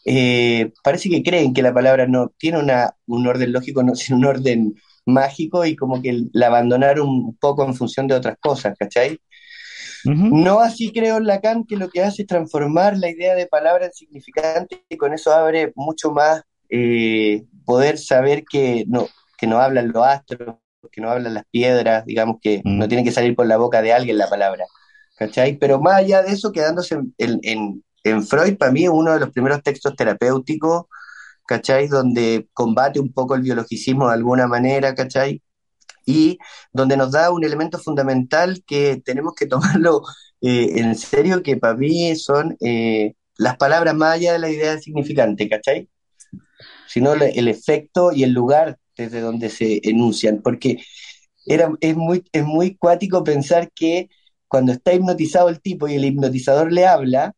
eh, 0.05 0.71
parece 0.83 1.09
que 1.09 1.21
creen 1.21 1.53
que 1.53 1.61
la 1.61 1.73
palabra 1.73 2.07
no 2.07 2.31
tiene 2.37 2.59
una, 2.59 2.95
un 3.07 3.27
orden 3.27 3.51
lógico, 3.51 3.83
no, 3.83 3.95
sino 3.95 4.17
un 4.17 4.25
orden 4.25 4.75
mágico 5.05 5.65
y 5.65 5.75
como 5.75 6.01
que 6.01 6.23
la 6.33 6.47
abandonaron 6.47 7.07
un 7.07 7.37
poco 7.37 7.65
en 7.65 7.75
función 7.75 8.07
de 8.07 8.15
otras 8.15 8.37
cosas, 8.39 8.75
¿cachai? 8.77 9.19
No 10.05 10.61
así 10.61 10.93
creo 10.93 11.17
en 11.17 11.25
Lacan 11.25 11.65
que 11.65 11.75
lo 11.75 11.89
que 11.89 12.01
hace 12.01 12.21
es 12.21 12.27
transformar 12.27 12.97
la 12.97 13.09
idea 13.09 13.35
de 13.35 13.47
palabra 13.47 13.87
en 13.87 13.93
significante 13.93 14.85
y 14.87 14.95
con 14.95 15.13
eso 15.13 15.33
abre 15.33 15.73
mucho 15.75 16.11
más 16.11 16.43
eh, 16.69 17.43
poder 17.65 17.97
saber 17.97 18.45
que 18.49 18.85
no, 18.87 19.07
que 19.37 19.47
no 19.47 19.59
hablan 19.59 19.91
los 19.91 20.05
astros, 20.05 20.57
que 20.91 21.01
no 21.01 21.09
hablan 21.09 21.33
las 21.33 21.45
piedras, 21.51 22.05
digamos 22.05 22.37
que 22.41 22.61
no 22.63 22.85
mm. 22.85 22.89
tiene 22.89 23.03
que 23.03 23.11
salir 23.11 23.35
por 23.35 23.47
la 23.47 23.57
boca 23.57 23.81
de 23.81 23.93
alguien 23.93 24.17
la 24.17 24.29
palabra, 24.29 24.65
¿cachai? 25.17 25.57
Pero 25.57 25.79
más 25.79 25.95
allá 25.95 26.23
de 26.23 26.31
eso, 26.31 26.51
quedándose 26.51 26.99
en, 27.17 27.39
en, 28.03 28.23
Freud, 28.25 28.57
para 28.57 28.71
mí 28.71 28.85
es 28.85 28.89
uno 28.89 29.13
de 29.13 29.19
los 29.19 29.31
primeros 29.31 29.61
textos 29.61 29.95
terapéuticos, 29.95 30.85
¿cachai? 31.45 31.87
Donde 31.87 32.47
combate 32.53 32.99
un 33.01 33.11
poco 33.11 33.35
el 33.35 33.41
biologicismo 33.41 34.07
de 34.07 34.13
alguna 34.13 34.47
manera, 34.47 34.95
¿cachai? 34.95 35.41
Y 36.05 36.37
donde 36.71 36.95
nos 36.95 37.11
da 37.11 37.31
un 37.31 37.43
elemento 37.43 37.79
fundamental 37.79 38.63
que 38.65 39.01
tenemos 39.03 39.33
que 39.35 39.45
tomarlo 39.47 40.03
eh, 40.41 40.73
en 40.75 40.95
serio, 40.95 41.43
que 41.43 41.57
para 41.57 41.75
mí 41.75 42.15
son 42.15 42.55
eh, 42.61 43.15
las 43.37 43.57
palabras 43.57 43.95
más 43.95 44.15
allá 44.15 44.33
de 44.33 44.39
la 44.39 44.49
idea 44.49 44.79
significante, 44.79 45.49
¿cachai? 45.49 45.89
Sino 46.87 47.13
el 47.13 47.47
efecto 47.49 48.13
y 48.13 48.23
el 48.23 48.31
lugar 48.31 48.79
desde 48.97 49.21
donde 49.21 49.49
se 49.49 49.79
enuncian, 49.83 50.41
porque 50.41 50.83
era, 51.45 51.71
es, 51.79 51.95
muy, 51.95 52.23
es 52.31 52.43
muy 52.43 52.75
cuático 52.75 53.23
pensar 53.23 53.71
que 53.73 54.09
cuando 54.47 54.71
está 54.71 54.93
hipnotizado 54.93 55.49
el 55.49 55.61
tipo 55.61 55.87
y 55.87 55.95
el 55.95 56.05
hipnotizador 56.05 56.71
le 56.71 56.85
habla, 56.85 57.33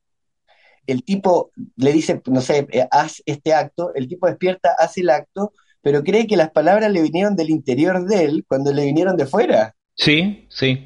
el 0.88 1.04
tipo 1.04 1.52
le 1.76 1.94
dice, 1.94 2.22
no 2.26 2.42
sé, 2.42 2.68
eh, 2.72 2.88
haz 2.92 3.22
este 3.26 3.54
acto, 3.54 3.94
el 3.94 4.08
tipo 4.08 4.28
despierta, 4.28 4.76
hace 4.78 5.02
el 5.02 5.10
acto, 5.10 5.54
pero 5.82 6.04
cree 6.04 6.28
que 6.28 6.38
las 6.38 6.52
palabras 6.52 6.92
le 6.92 7.02
vinieron 7.02 7.36
del 7.36 7.52
interior 7.52 8.06
de 8.06 8.26
él 8.26 8.46
cuando 8.48 8.74
le 8.74 8.86
vinieron 8.86 9.16
de 9.16 9.26
fuera. 9.26 9.76
Sí, 9.96 10.48
sí. 10.50 10.84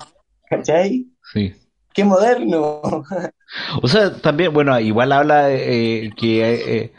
¿Cachai? 0.49 1.07
Sí. 1.31 1.53
Qué 1.93 2.03
moderno. 2.03 2.81
o 3.81 3.87
sea, 3.87 4.13
también, 4.15 4.53
bueno, 4.53 4.77
igual 4.79 5.11
habla 5.11 5.51
eh, 5.51 6.09
que 6.17 6.53
eh, 6.53 6.93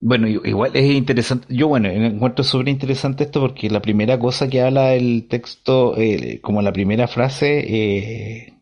bueno, 0.00 0.28
igual 0.28 0.70
es 0.74 0.84
interesante. 0.92 1.46
Yo, 1.50 1.68
bueno, 1.68 1.88
encuentro 1.88 2.44
súper 2.44 2.68
interesante 2.68 3.24
esto 3.24 3.40
porque 3.40 3.68
la 3.70 3.82
primera 3.82 4.18
cosa 4.18 4.48
que 4.48 4.62
habla 4.62 4.94
el 4.94 5.26
texto, 5.28 5.96
eh, 5.98 6.40
como 6.40 6.62
la 6.62 6.72
primera 6.72 7.08
frase, 7.08 7.64
eh, 7.66 8.54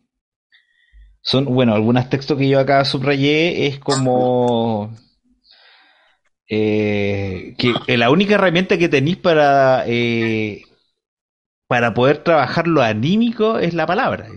son, 1.21 1.45
bueno, 1.45 1.75
algunos 1.75 2.09
textos 2.09 2.37
que 2.37 2.49
yo 2.49 2.59
acá 2.59 2.83
subrayé 2.85 3.67
es 3.67 3.79
como 3.79 4.91
eh, 6.49 7.55
que 7.57 7.97
la 7.97 8.09
única 8.09 8.35
herramienta 8.35 8.77
que 8.77 8.89
tenéis 8.89 9.17
para 9.17 9.85
para 11.67 11.93
poder 11.93 12.19
trabajar 12.19 12.67
lo 12.67 12.81
anímico 12.81 13.59
es 13.59 13.73
la 13.73 13.85
palabra. 13.85 14.27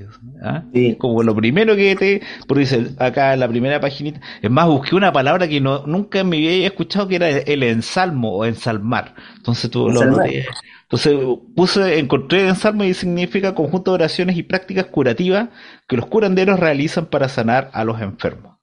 ¿ah? 0.42 0.64
Como 0.98 1.22
lo 1.22 1.34
primero 1.34 1.76
que 1.76 1.94
te. 1.94 2.22
Porque 2.46 2.60
dice 2.60 2.88
acá 2.98 3.32
en 3.34 3.40
la 3.40 3.48
primera 3.48 3.80
paginita. 3.80 4.20
Es 4.42 4.50
más, 4.50 4.66
busqué 4.66 4.96
una 4.96 5.12
palabra 5.12 5.48
que 5.48 5.60
no, 5.60 5.86
nunca 5.86 6.20
en 6.20 6.28
mi 6.28 6.40
vida 6.40 6.52
había 6.52 6.66
escuchado 6.66 7.06
que 7.06 7.16
era 7.16 7.28
el 7.28 7.62
ensalmo 7.62 8.36
o 8.36 8.44
ensalmar. 8.44 9.14
Entonces 9.36 9.70
tú 9.70 9.88
lo. 9.88 10.02
Entonces 10.02 11.16
puse, 11.54 12.00
encontré 12.00 12.48
ensalmo 12.48 12.82
y 12.82 12.94
significa 12.94 13.54
conjunto 13.54 13.92
de 13.92 13.96
oraciones 13.96 14.36
y 14.36 14.42
prácticas 14.42 14.86
curativas 14.86 15.50
que 15.86 15.96
los 15.96 16.06
curanderos 16.06 16.58
realizan 16.58 17.06
para 17.06 17.28
sanar 17.28 17.70
a 17.72 17.84
los 17.84 18.00
enfermos. 18.00 18.56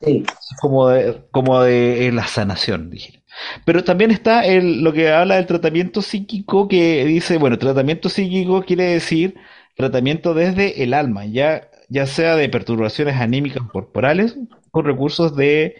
Sí. 0.00 0.24
Como 0.60 0.88
de, 0.88 1.22
como 1.30 1.62
de 1.62 2.10
la 2.12 2.26
sanación, 2.26 2.90
dije. 2.90 3.23
Pero 3.64 3.84
también 3.84 4.10
está 4.10 4.42
lo 4.60 4.92
que 4.92 5.10
habla 5.10 5.36
del 5.36 5.46
tratamiento 5.46 6.02
psíquico, 6.02 6.68
que 6.68 7.04
dice, 7.04 7.38
bueno, 7.38 7.58
tratamiento 7.58 8.08
psíquico 8.08 8.62
quiere 8.62 8.84
decir 8.84 9.34
tratamiento 9.76 10.34
desde 10.34 10.84
el 10.84 10.94
alma, 10.94 11.26
ya, 11.26 11.68
ya 11.88 12.06
sea 12.06 12.36
de 12.36 12.48
perturbaciones 12.48 13.16
anímicas 13.16 13.62
corporales, 13.70 14.36
con 14.70 14.84
recursos 14.84 15.36
de 15.36 15.76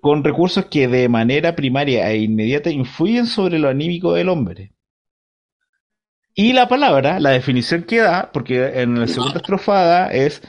con 0.00 0.24
recursos 0.24 0.66
que 0.66 0.88
de 0.88 1.08
manera 1.08 1.54
primaria 1.54 2.10
e 2.10 2.18
inmediata 2.18 2.70
influyen 2.70 3.26
sobre 3.26 3.58
lo 3.58 3.68
anímico 3.68 4.12
del 4.14 4.28
hombre. 4.28 4.72
Y 6.34 6.52
la 6.52 6.68
palabra, 6.68 7.20
la 7.20 7.30
definición 7.30 7.84
que 7.84 7.98
da, 7.98 8.30
porque 8.32 8.80
en 8.80 8.98
la 8.98 9.06
segunda 9.06 9.36
estrofada 9.36 10.08
es 10.12 10.42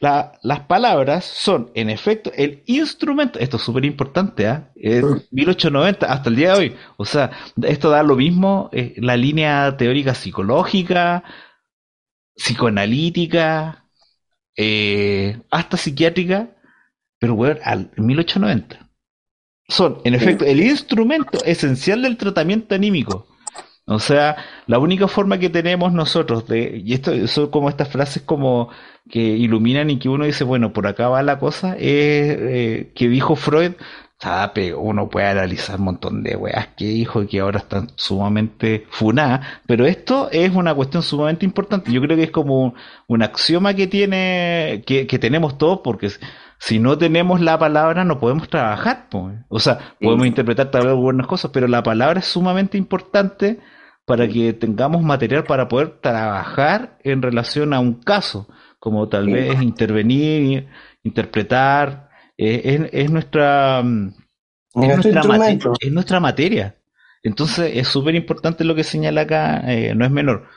las 0.00 0.60
palabras 0.68 1.24
son, 1.24 1.70
en 1.74 1.90
efecto, 1.90 2.30
el 2.34 2.62
instrumento. 2.66 3.38
Esto 3.38 3.56
es 3.56 3.62
súper 3.62 3.84
importante, 3.84 4.46
¿ah? 4.46 4.70
Es 4.76 5.04
1890 5.32 6.06
hasta 6.06 6.28
el 6.28 6.36
día 6.36 6.52
de 6.52 6.58
hoy. 6.58 6.76
O 6.96 7.04
sea, 7.04 7.30
esto 7.62 7.90
da 7.90 8.02
lo 8.02 8.16
mismo, 8.16 8.70
eh, 8.72 8.94
la 8.98 9.16
línea 9.16 9.76
teórica 9.76 10.14
psicológica, 10.14 11.24
psicoanalítica, 12.36 13.84
eh, 14.56 15.40
hasta 15.50 15.76
psiquiátrica, 15.76 16.50
pero 17.18 17.34
bueno, 17.34 17.58
al 17.64 17.90
1890. 17.96 18.88
Son, 19.68 20.00
en 20.04 20.14
efecto, 20.14 20.44
el 20.44 20.60
instrumento 20.62 21.44
esencial 21.44 22.02
del 22.02 22.16
tratamiento 22.16 22.74
anímico. 22.74 23.26
O 23.88 23.98
sea, 23.98 24.36
la 24.66 24.78
única 24.78 25.08
forma 25.08 25.38
que 25.38 25.48
tenemos 25.48 25.94
nosotros 25.94 26.46
de, 26.46 26.82
y 26.84 26.92
esto 26.92 27.26
son 27.26 27.50
como 27.50 27.70
estas 27.70 27.88
frases 27.88 28.22
como 28.22 28.68
que 29.08 29.18
iluminan 29.18 29.88
y 29.88 29.98
que 29.98 30.10
uno 30.10 30.26
dice, 30.26 30.44
bueno, 30.44 30.74
por 30.74 30.86
acá 30.86 31.08
va 31.08 31.22
la 31.22 31.38
cosa, 31.38 31.74
es 31.74 31.80
eh, 31.82 32.92
que 32.94 33.08
dijo 33.08 33.34
Freud, 33.34 33.72
sabe, 34.18 34.74
uno 34.74 35.08
puede 35.08 35.28
analizar 35.28 35.78
un 35.78 35.86
montón 35.86 36.22
de 36.22 36.36
weas 36.36 36.68
que 36.76 36.84
dijo 36.84 37.22
y 37.22 37.28
que 37.28 37.40
ahora 37.40 37.60
están 37.60 37.88
sumamente 37.96 38.86
funadas, 38.90 39.46
pero 39.66 39.86
esto 39.86 40.28
es 40.32 40.54
una 40.54 40.74
cuestión 40.74 41.02
sumamente 41.02 41.46
importante. 41.46 41.90
Yo 41.90 42.02
creo 42.02 42.14
que 42.14 42.24
es 42.24 42.30
como 42.30 42.74
un, 43.06 43.22
axioma 43.22 43.72
que 43.72 43.86
tiene, 43.86 44.82
que, 44.86 45.06
que 45.06 45.18
tenemos 45.18 45.56
todos, 45.56 45.80
porque 45.82 46.10
si 46.58 46.78
no 46.78 46.98
tenemos 46.98 47.40
la 47.40 47.58
palabra 47.58 48.04
no 48.04 48.20
podemos 48.20 48.50
trabajar. 48.50 49.08
O 49.48 49.58
sea, 49.58 49.94
podemos 49.98 50.26
interpretar 50.26 50.70
tal 50.70 50.88
vez 50.88 50.94
buenas 50.94 51.26
cosas, 51.26 51.52
pero 51.54 51.68
la 51.68 51.82
palabra 51.82 52.20
es 52.20 52.26
sumamente 52.26 52.76
importante 52.76 53.60
para 54.08 54.26
que 54.26 54.54
tengamos 54.54 55.02
material 55.02 55.44
para 55.44 55.68
poder 55.68 56.00
trabajar 56.00 56.98
en 57.04 57.20
relación 57.20 57.74
a 57.74 57.78
un 57.78 58.00
caso, 58.00 58.48
como 58.78 59.06
tal 59.06 59.26
vez 59.26 59.60
intervenir, 59.60 60.66
interpretar, 61.02 62.08
eh, 62.38 62.88
es, 62.90 63.10
nuestra 63.10 63.82
mm, 63.84 64.14
es 64.76 64.96
nuestra, 64.96 65.22
materia, 65.24 65.72
es 65.78 65.92
nuestra 65.92 66.20
materia. 66.20 66.76
Entonces 67.22 67.72
es 67.74 67.86
súper 67.86 68.14
importante 68.14 68.64
lo 68.64 68.74
que 68.74 68.82
señala 68.82 69.20
acá, 69.20 69.60
eh, 69.70 69.94
no 69.94 70.06
es 70.06 70.10
menor. 70.10 70.48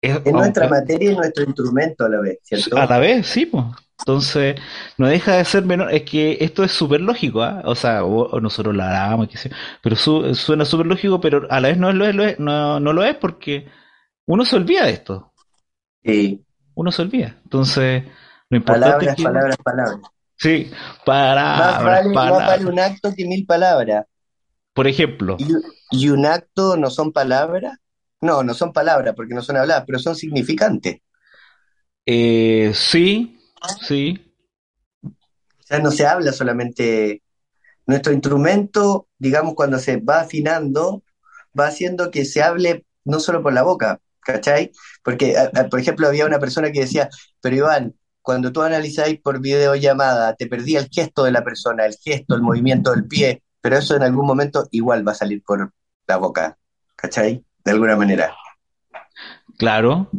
Es, 0.00 0.24
nuestra 0.24 0.68
materia 0.68 1.10
y 1.10 1.16
nuestro 1.16 1.44
instrumento 1.46 2.04
a 2.04 2.08
la 2.08 2.20
vez, 2.20 2.38
¿cierto? 2.42 2.76
A 2.76 2.86
la 2.86 2.98
vez, 3.00 3.26
sí, 3.26 3.46
pues. 3.46 3.64
Entonces, 4.00 4.60
no 4.98 5.06
deja 5.08 5.36
de 5.36 5.44
ser 5.44 5.64
menor. 5.64 5.92
Es 5.94 6.02
que 6.02 6.38
esto 6.40 6.62
es 6.64 6.72
súper 6.72 7.00
lógico, 7.00 7.42
¿ah? 7.42 7.62
O 7.64 7.74
sea, 7.74 8.04
o, 8.04 8.24
o 8.30 8.40
nosotros 8.40 8.74
la 8.76 9.04
hagamos, 9.06 9.28
qué 9.28 9.38
sé 9.38 9.48
yo, 9.50 9.56
pero 9.82 9.96
su- 9.96 10.34
suena 10.34 10.64
súper 10.64 10.86
lógico, 10.86 11.20
pero 11.20 11.46
a 11.50 11.60
la 11.60 11.68
vez 11.68 11.78
no 11.78 11.92
lo 11.92 12.06
es, 12.06 12.14
lo 12.14 12.24
es- 12.24 12.38
no, 12.38 12.80
no 12.80 12.92
lo 12.92 13.04
es 13.04 13.16
porque 13.16 13.68
uno 14.26 14.44
se 14.44 14.56
olvida 14.56 14.84
de 14.86 14.92
esto. 14.92 15.32
Sí, 16.04 16.44
Uno 16.74 16.92
se 16.92 17.02
olvida. 17.02 17.40
Entonces, 17.44 18.04
lo 18.50 18.56
importante 18.56 19.06
es 19.06 19.12
palabras, 19.12 19.16
que. 19.16 19.22
palabras, 19.22 19.56
palabras. 19.64 20.10
Sí, 20.38 20.70
Más 21.46 21.80
palabras, 21.80 21.80
vale, 21.80 22.20
más 22.20 22.44
vale 22.44 22.66
un 22.66 22.78
acto 22.78 23.14
que 23.16 23.24
mil 23.26 23.46
palabras. 23.46 24.04
Por 24.72 24.86
ejemplo, 24.86 25.32
¿Y, 25.36 25.46
y 25.90 26.08
un 26.08 26.26
acto 26.26 26.76
no 26.76 26.90
son 26.90 27.12
palabras? 27.12 27.78
No, 28.20 28.42
no 28.42 28.54
son 28.54 28.72
palabras 28.72 29.14
porque 29.16 29.34
no 29.34 29.42
son 29.42 29.56
habladas, 29.56 29.84
pero 29.86 29.98
son 29.98 30.16
significantes. 30.16 31.00
eh, 32.06 32.72
sí, 32.74 33.33
sí, 33.68 34.20
O 35.02 35.62
sea, 35.66 35.78
no 35.78 35.90
se 35.90 36.06
habla 36.06 36.32
solamente. 36.32 37.22
Nuestro 37.86 38.12
instrumento, 38.12 39.08
digamos, 39.18 39.54
cuando 39.54 39.78
se 39.78 39.98
va 39.98 40.20
afinando, 40.20 41.02
va 41.58 41.66
haciendo 41.68 42.10
que 42.10 42.24
se 42.24 42.42
hable 42.42 42.86
no 43.04 43.20
solo 43.20 43.42
por 43.42 43.52
la 43.52 43.62
boca, 43.62 44.00
¿cachai? 44.20 44.72
Porque, 45.02 45.36
a- 45.36 45.50
a- 45.54 45.68
por 45.68 45.80
ejemplo, 45.80 46.08
había 46.08 46.26
una 46.26 46.38
persona 46.38 46.72
que 46.72 46.80
decía, 46.80 47.10
pero 47.42 47.56
Iván, 47.56 47.94
cuando 48.22 48.52
tú 48.52 48.62
analizáis 48.62 49.20
por 49.20 49.40
videollamada, 49.40 50.34
te 50.34 50.46
perdí 50.46 50.76
el 50.76 50.88
gesto 50.90 51.24
de 51.24 51.32
la 51.32 51.44
persona, 51.44 51.84
el 51.86 51.94
gesto, 51.96 52.34
el 52.34 52.42
movimiento 52.42 52.92
del 52.92 53.06
pie, 53.06 53.42
pero 53.60 53.76
eso 53.76 53.96
en 53.96 54.02
algún 54.02 54.26
momento 54.26 54.66
igual 54.70 55.06
va 55.06 55.12
a 55.12 55.16
salir 55.16 55.42
por 55.42 55.70
la 56.06 56.16
boca, 56.16 56.56
¿cachai? 56.96 57.44
De 57.64 57.70
alguna 57.72 57.96
manera. 57.96 58.34
claro. 59.58 60.10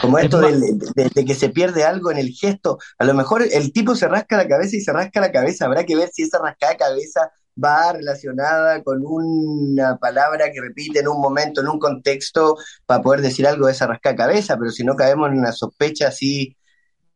Como 0.00 0.18
Es 0.18 0.24
esto 0.24 0.40
de, 0.40 1.10
de 1.14 1.24
que 1.24 1.34
se 1.34 1.48
pierde 1.48 1.84
algo 1.84 2.10
en 2.10 2.18
el 2.18 2.30
gesto. 2.30 2.78
A 2.98 3.04
lo 3.04 3.14
mejor 3.14 3.42
el 3.50 3.72
tipo 3.72 3.94
se 3.96 4.08
rasca 4.08 4.36
la 4.36 4.48
cabeza 4.48 4.76
y 4.76 4.80
se 4.80 4.92
rasca 4.92 5.20
la 5.20 5.32
cabeza. 5.32 5.66
Habrá 5.66 5.84
que 5.84 5.96
ver 5.96 6.10
si 6.12 6.22
esa 6.22 6.38
rascada 6.38 6.72
de 6.72 6.78
cabeza 6.78 7.32
va 7.62 7.92
relacionada 7.92 8.82
con 8.82 9.02
una 9.04 9.98
palabra 9.98 10.50
que 10.52 10.60
repite 10.60 11.00
en 11.00 11.08
un 11.08 11.20
momento, 11.20 11.60
en 11.60 11.68
un 11.68 11.78
contexto, 11.78 12.56
para 12.86 13.02
poder 13.02 13.20
decir 13.20 13.46
algo 13.46 13.66
de 13.66 13.72
esa 13.72 13.86
rascada 13.86 14.14
de 14.14 14.18
cabeza. 14.18 14.56
Pero 14.58 14.70
si 14.70 14.84
no 14.84 14.96
caemos 14.96 15.30
en 15.30 15.38
una 15.38 15.52
sospecha 15.52 16.08
así 16.08 16.56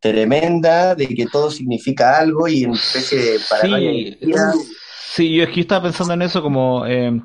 tremenda 0.00 0.94
de 0.94 1.08
que 1.08 1.26
todo 1.26 1.50
significa 1.50 2.18
algo 2.18 2.46
y 2.46 2.64
en 2.64 2.72
especie 2.74 3.18
de 3.18 3.40
paranoia 3.48 3.92
sí. 3.92 4.76
Sí, 5.14 5.34
yo 5.36 5.44
es 5.44 5.50
que 5.50 5.60
estaba 5.60 5.84
pensando 5.84 6.14
en 6.14 6.22
eso 6.22 6.42
como, 6.42 6.86
eh, 6.86 7.20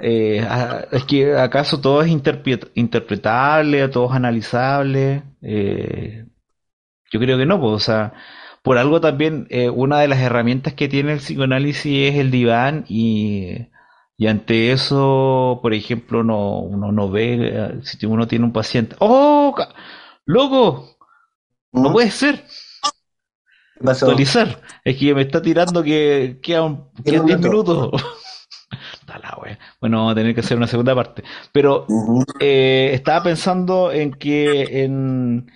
eh, 0.00 0.46
es 0.92 1.04
que 1.04 1.36
acaso 1.36 1.80
todo 1.80 2.02
es 2.02 2.10
interpre- 2.10 2.70
interpretable, 2.74 3.88
todo 3.88 4.06
es 4.10 4.12
analizable. 4.16 5.22
Eh, 5.42 6.26
yo 7.12 7.20
creo 7.20 7.38
que 7.38 7.46
no, 7.46 7.60
pues, 7.60 7.72
o 7.74 7.80
sea, 7.80 8.14
por 8.62 8.78
algo 8.78 9.00
también 9.00 9.46
eh, 9.50 9.70
una 9.70 10.00
de 10.00 10.08
las 10.08 10.20
herramientas 10.20 10.74
que 10.74 10.88
tiene 10.88 11.12
el 11.14 11.18
psicoanálisis 11.20 12.10
es 12.12 12.16
el 12.16 12.30
diván 12.30 12.84
y, 12.88 13.68
y 14.18 14.26
ante 14.28 14.72
eso, 14.72 15.60
por 15.62 15.74
ejemplo, 15.74 16.24
no, 16.24 16.60
uno 16.60 16.92
no 16.92 17.10
ve, 17.10 17.80
si 17.84 18.06
uno 18.06 18.28
tiene 18.28 18.44
un 18.46 18.52
paciente, 18.54 18.96
¡oh, 19.00 19.54
loco! 20.26 20.98
No 21.72 21.92
puede 21.92 22.10
ser. 22.10 22.44
Actualizar. 23.84 24.60
Es 24.84 24.96
que 24.96 25.14
me 25.14 25.22
está 25.22 25.42
tirando 25.42 25.82
que 25.82 26.38
quedan, 26.42 26.84
¿Qué 27.04 27.12
quedan 27.12 27.26
10 27.26 27.38
minuto? 27.40 27.90
minutos. 27.90 28.02
Bueno, 29.80 29.98
vamos 29.98 30.12
a 30.12 30.14
tener 30.14 30.34
que 30.34 30.40
hacer 30.40 30.56
una 30.56 30.66
segunda 30.66 30.94
parte. 30.94 31.22
Pero 31.52 31.86
eh, 32.40 32.90
estaba 32.92 33.24
pensando 33.24 33.92
en 33.92 34.12
que 34.12 34.84
en, 34.84 35.50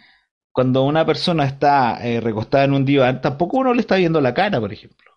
cuando 0.52 0.84
una 0.84 1.04
persona 1.04 1.44
está 1.44 1.98
eh, 2.06 2.20
recostada 2.20 2.64
en 2.64 2.74
un 2.74 2.84
diván, 2.84 3.20
tampoco 3.20 3.58
uno 3.58 3.74
le 3.74 3.80
está 3.80 3.96
viendo 3.96 4.20
la 4.20 4.34
cara, 4.34 4.60
por 4.60 4.72
ejemplo. 4.72 5.12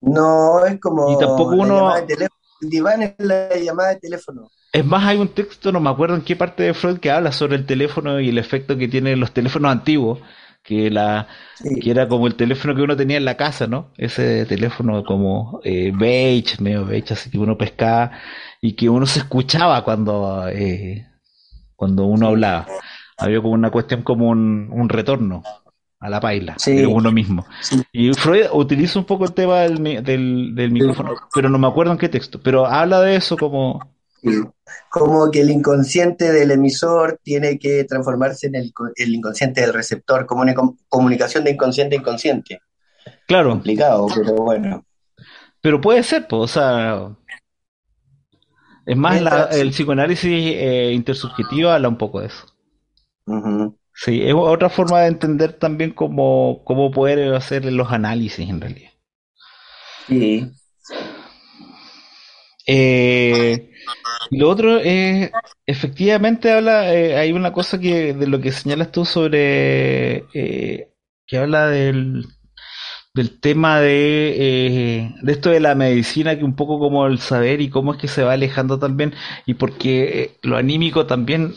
No, 0.00 0.64
es 0.64 0.74
Y 0.74 0.78
como 0.78 1.18
tampoco 1.18 1.56
la 1.56 1.64
llamada 1.66 2.00
de 2.02 2.14
uno... 2.14 2.26
El 2.62 2.70
diván 2.70 3.02
es 3.02 3.14
la 3.18 3.54
llamada 3.56 3.90
de 3.90 3.96
teléfono. 3.96 4.48
Es 4.72 4.84
más, 4.84 5.04
hay 5.04 5.18
un 5.18 5.28
texto, 5.28 5.72
no 5.72 5.80
me 5.80 5.90
acuerdo 5.90 6.14
en 6.14 6.22
qué 6.22 6.36
parte 6.36 6.62
de 6.62 6.74
Freud, 6.74 6.98
que 6.98 7.10
habla 7.10 7.32
sobre 7.32 7.56
el 7.56 7.66
teléfono 7.66 8.18
y 8.20 8.30
el 8.30 8.38
efecto 8.38 8.78
que 8.78 8.88
tienen 8.88 9.20
los 9.20 9.32
teléfonos 9.32 9.72
antiguos, 9.72 10.20
que 10.66 10.90
la, 10.90 11.28
que 11.80 11.90
era 11.90 12.08
como 12.08 12.26
el 12.26 12.36
teléfono 12.36 12.74
que 12.74 12.82
uno 12.82 12.96
tenía 12.96 13.16
en 13.18 13.24
la 13.24 13.36
casa, 13.36 13.66
¿no? 13.66 13.92
Ese 13.96 14.46
teléfono 14.46 15.04
como 15.04 15.60
eh, 15.64 15.92
beige, 15.94 16.62
medio 16.62 16.84
beige, 16.86 17.14
así 17.14 17.30
que 17.30 17.38
uno 17.38 17.56
pescaba 17.58 18.12
y 18.60 18.74
que 18.74 18.88
uno 18.88 19.06
se 19.06 19.20
escuchaba 19.20 19.84
cuando, 19.84 20.48
eh, 20.48 21.06
cuando 21.76 22.04
uno 22.06 22.28
hablaba. 22.28 22.66
Había 23.18 23.40
como 23.40 23.54
una 23.54 23.70
cuestión 23.70 24.02
como 24.02 24.28
un, 24.30 24.68
un 24.72 24.88
retorno 24.88 25.42
a 26.00 26.10
la 26.10 26.20
paila 26.20 26.62
de 26.70 26.86
Sí, 26.86 26.86
uno 26.86 27.12
mismo. 27.12 27.46
sí. 27.60 27.82
Y 27.92 28.12
Freud 28.14 28.46
utiliza 28.52 28.98
un 28.98 29.06
poco 29.06 29.24
el 29.24 29.34
tema 29.34 29.60
del, 29.60 29.82
del, 30.04 30.54
del 30.54 30.70
micrófono, 30.72 31.14
pero 31.34 31.48
no 31.48 31.58
me 31.58 31.66
acuerdo 31.66 31.92
en 31.92 31.98
qué 31.98 32.08
texto, 32.08 32.40
pero 32.42 32.66
habla 32.66 33.00
de 33.00 33.16
eso 33.16 33.38
como. 33.38 33.95
Como 34.90 35.30
que 35.30 35.40
el 35.42 35.50
inconsciente 35.50 36.32
del 36.32 36.50
emisor 36.50 37.20
tiene 37.22 37.58
que 37.58 37.84
transformarse 37.84 38.46
en 38.48 38.56
el, 38.56 38.72
co- 38.72 38.90
el 38.96 39.14
inconsciente 39.14 39.60
del 39.60 39.74
receptor, 39.74 40.26
como 40.26 40.42
una 40.42 40.54
com- 40.54 40.76
comunicación 40.88 41.44
de 41.44 41.52
inconsciente 41.52 41.96
a 41.96 41.98
inconsciente. 42.00 42.60
claro, 43.26 43.62
Complicado, 43.64 44.08
pero 44.14 44.34
bueno. 44.36 44.84
pero 45.60 45.80
puede 45.80 46.02
ser, 46.02 46.26
pues, 46.28 46.42
o 46.42 46.48
sea, 46.48 47.16
es 48.86 48.96
más, 48.96 49.20
la, 49.20 49.44
el 49.52 49.70
psicoanálisis 49.70 50.30
eh, 50.32 50.92
intersubjetivo 50.94 51.70
habla 51.70 51.88
un 51.88 51.98
poco 51.98 52.20
de 52.20 52.26
eso. 52.28 52.46
Sí, 53.92 54.22
es 54.22 54.32
otra 54.32 54.68
forma 54.70 55.00
de 55.00 55.08
entender 55.08 55.52
también 55.54 55.90
cómo, 55.90 56.62
cómo 56.64 56.92
poder 56.92 57.34
hacer 57.34 57.64
los 57.64 57.90
análisis 57.90 58.48
en 58.48 58.60
realidad. 58.60 58.90
sí. 60.06 60.56
Eh, 62.66 63.70
lo 64.32 64.48
otro 64.50 64.78
es, 64.80 65.30
efectivamente 65.66 66.50
habla, 66.50 66.92
eh, 66.92 67.16
hay 67.16 67.32
una 67.32 67.52
cosa 67.52 67.78
que 67.78 68.12
de 68.12 68.26
lo 68.26 68.40
que 68.40 68.50
señalas 68.52 68.90
tú 68.90 69.04
sobre, 69.04 70.24
eh, 70.34 70.88
que 71.26 71.38
habla 71.38 71.68
del, 71.68 72.26
del 73.14 73.40
tema 73.40 73.80
de, 73.80 75.12
de 75.22 75.32
esto 75.32 75.50
de 75.50 75.60
la 75.60 75.74
medicina, 75.74 76.36
que 76.36 76.44
un 76.44 76.56
poco 76.56 76.78
como 76.78 77.06
el 77.06 77.20
saber 77.20 77.60
y 77.60 77.70
cómo 77.70 77.94
es 77.94 78.00
que 78.00 78.08
se 78.08 78.24
va 78.24 78.32
alejando 78.32 78.78
también, 78.78 79.14
y 79.46 79.54
porque 79.54 80.38
lo 80.42 80.56
anímico 80.56 81.06
también 81.06 81.54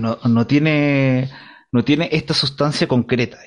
no, 0.00 0.18
no 0.24 0.46
tiene, 0.46 1.30
no 1.72 1.84
tiene 1.84 2.08
esta 2.12 2.34
sustancia 2.34 2.86
concreta. 2.86 3.38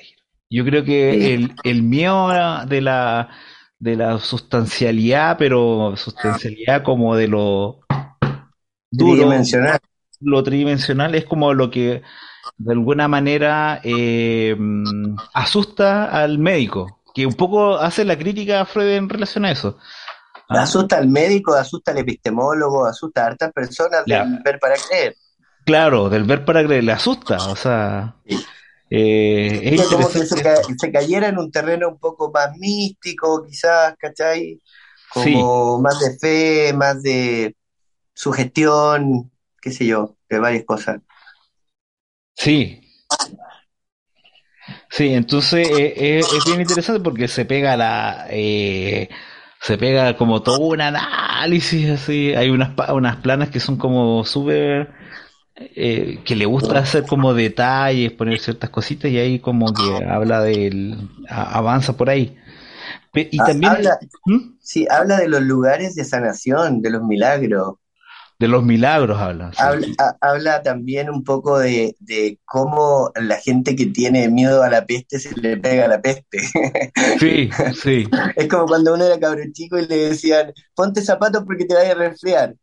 Yo 0.48 0.64
creo 0.64 0.82
que 0.84 1.34
el, 1.34 1.52
el 1.62 1.82
miedo 1.82 2.28
de 2.66 2.80
la, 2.80 3.28
de 3.80 3.96
la 3.96 4.18
sustancialidad, 4.18 5.36
pero 5.38 5.94
sustancialidad 5.96 6.82
como 6.84 7.16
de 7.16 7.26
lo 7.28 7.80
duro, 8.90 9.14
Tridimensional. 9.22 9.78
lo 10.20 10.42
tridimensional, 10.42 11.14
es 11.14 11.24
como 11.24 11.52
lo 11.54 11.70
que 11.70 12.02
de 12.58 12.72
alguna 12.72 13.08
manera 13.08 13.80
eh, 13.82 14.56
asusta 15.34 16.04
al 16.06 16.38
médico, 16.38 17.00
que 17.14 17.26
un 17.26 17.34
poco 17.34 17.76
hace 17.76 18.04
la 18.04 18.16
crítica 18.18 18.60
a 18.60 18.66
Freud 18.66 18.90
en 18.90 19.08
relación 19.08 19.44
a 19.44 19.50
eso. 19.52 19.78
¿ah? 20.48 20.62
Asusta 20.62 20.98
al 20.98 21.08
médico, 21.08 21.54
asusta 21.54 21.92
al 21.92 21.98
epistemólogo, 21.98 22.84
asusta 22.86 23.24
a 23.24 23.26
hartas 23.28 23.52
personas 23.52 24.02
Ya. 24.06 24.24
del 24.24 24.40
ver 24.44 24.58
para 24.60 24.74
creer. 24.88 25.16
Claro, 25.64 26.08
del 26.08 26.24
ver 26.24 26.44
para 26.44 26.64
creer, 26.64 26.84
le 26.84 26.92
asusta, 26.92 27.36
o 27.48 27.56
sea, 27.56 28.14
Sí. 28.26 28.44
Eh, 28.90 29.60
es 29.64 29.74
como 29.88 30.10
se, 30.10 30.26
interesante. 30.26 30.42
ca- 30.42 30.64
se 30.78 30.92
cayera 30.92 31.28
en 31.28 31.38
un 31.38 31.50
terreno 31.50 31.88
un 31.88 31.98
poco 31.98 32.30
más 32.32 32.56
místico, 32.58 33.44
quizás, 33.46 33.94
¿cachai? 33.98 34.60
Sí, 35.12 35.54
Como 35.54 35.80
más 35.80 35.98
de 36.00 36.18
fe, 36.18 36.72
más 36.74 37.02
de 37.02 37.56
sugestión, 38.14 39.32
qué 39.62 39.72
sé 39.72 39.86
yo, 39.86 40.16
de 40.30 40.38
varias 40.40 40.64
cosas. 40.64 41.00
sí, 42.36 42.80
sí, 44.90 45.14
entonces 45.14 45.66
eh, 45.68 45.94
eh, 45.96 46.28
es 46.36 46.44
bien 46.44 46.60
interesante 46.60 47.00
porque 47.02 47.28
se 47.28 47.44
pega 47.44 47.76
la, 47.76 48.26
eh, 48.30 49.08
se 49.60 49.78
pega 49.78 50.16
como 50.16 50.42
todo 50.42 50.58
un 50.58 50.80
análisis 50.80 51.88
así, 51.90 52.34
hay 52.34 52.50
unas, 52.50 52.70
unas 52.92 53.16
planas 53.16 53.50
que 53.50 53.60
son 53.60 53.76
como 53.76 54.24
súper, 54.24 54.90
eh, 55.60 56.20
que 56.24 56.36
le 56.36 56.46
gusta 56.46 56.78
hacer 56.80 57.06
como 57.06 57.34
detalles, 57.34 58.12
poner 58.12 58.38
ciertas 58.38 58.70
cositas 58.70 59.10
y 59.10 59.18
ahí 59.18 59.38
como 59.40 59.74
que 59.74 60.02
habla 60.04 60.40
del, 60.42 61.08
a- 61.28 61.58
avanza 61.58 61.96
por 61.96 62.10
ahí. 62.10 62.36
Pe- 63.12 63.28
Y 63.32 63.38
Ha- 63.38 63.44
también 63.44 63.72
habla, 63.72 63.98
¿Mm? 64.26 64.38
sí, 64.60 64.86
habla 64.88 65.18
de 65.18 65.28
los 65.28 65.42
lugares 65.42 65.94
de 65.96 66.04
sanación, 66.04 66.80
de 66.80 66.90
los 66.90 67.02
milagros. 67.02 67.74
de 68.40 68.48
los 68.48 68.64
milagros 68.64 69.20
habla, 69.20 69.52
sí. 69.52 69.68
Habla, 69.68 69.86
ha- 69.98 70.16
habla 70.22 70.62
también 70.62 71.10
un 71.10 71.22
poco 71.24 71.58
de, 71.58 71.94
de 71.98 72.38
cómo 72.46 73.12
la 73.16 73.36
gente 73.36 73.76
que 73.76 73.86
tiene 73.86 74.28
miedo 74.30 74.62
a 74.62 74.70
la 74.70 74.86
peste 74.86 75.18
se 75.18 75.34
le 75.36 75.56
pega 75.58 75.86
la 75.88 76.00
peste. 76.00 76.38
Sí, 77.04 77.58
sí, 77.72 78.10
Es 78.36 78.48
como 78.48 78.66
cuando 78.66 78.94
uno 78.94 79.04
era 79.04 79.18
cabrón 79.20 79.52
chico 79.52 79.78
y 79.78 79.86
le 79.86 79.96
decían, 80.10 80.52
ponte 80.74 81.02
zapatos 81.02 81.44
porque 81.44 81.64
te 81.64 81.74
vayas 81.74 81.92
a 81.96 81.98
resfriar. 81.98 82.54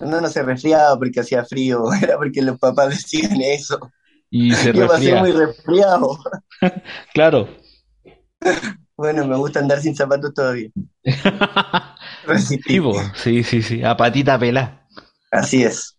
Uno 0.00 0.20
no 0.20 0.28
se 0.28 0.42
resfriaba 0.42 0.96
porque 0.98 1.20
hacía 1.20 1.44
frío, 1.44 1.84
era 2.02 2.16
porque 2.16 2.42
los 2.42 2.58
papás 2.58 2.90
decían 2.90 3.40
eso. 3.40 3.78
Y 4.30 4.54
se 4.54 4.72
Yo 4.72 4.86
pasé 4.86 5.14
muy 5.14 5.32
resfriado. 5.32 6.18
Claro. 7.14 7.48
Bueno, 8.96 9.24
me 9.26 9.36
gusta 9.36 9.60
andar 9.60 9.80
sin 9.80 9.94
zapatos 9.94 10.34
todavía. 10.34 10.70
Po, 12.82 12.94
sí, 13.14 13.44
sí, 13.44 13.62
sí. 13.62 13.82
A 13.84 13.96
patita 13.96 14.38
pelá. 14.38 14.86
Así 15.30 15.62
es. 15.62 15.96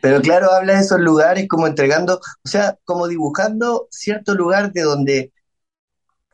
Pero 0.00 0.20
claro, 0.20 0.52
habla 0.52 0.74
de 0.74 0.80
esos 0.80 1.00
lugares 1.00 1.46
como 1.48 1.66
entregando, 1.66 2.20
o 2.44 2.48
sea, 2.48 2.78
como 2.84 3.06
dibujando 3.08 3.86
cierto 3.90 4.34
lugar 4.34 4.72
de 4.72 4.82
donde, 4.82 5.32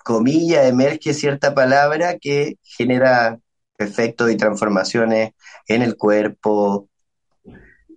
comilla, 0.05 0.69
emerge 0.69 1.15
cierta 1.15 1.55
palabra 1.55 2.19
que 2.19 2.59
genera 2.63 3.41
efectos 3.79 4.31
y 4.31 4.37
transformaciones 4.37 5.33
en 5.67 5.83
el 5.83 5.97
cuerpo, 5.97 6.89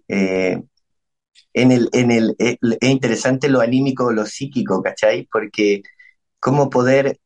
eh, 0.08 0.62
en 1.54 1.72
el, 1.72 1.90
en 1.94 2.12
el, 2.12 2.36
eh, 2.40 2.58
es 2.62 2.90
interesante 2.90 3.50
lo 3.50 3.62
anímico, 3.62 4.12
lo 4.12 4.26
psíquico, 4.26 4.82
¿cachai? 4.82 5.28
Porque 5.32 5.84
cómo 6.40 6.70
poder 6.70 7.20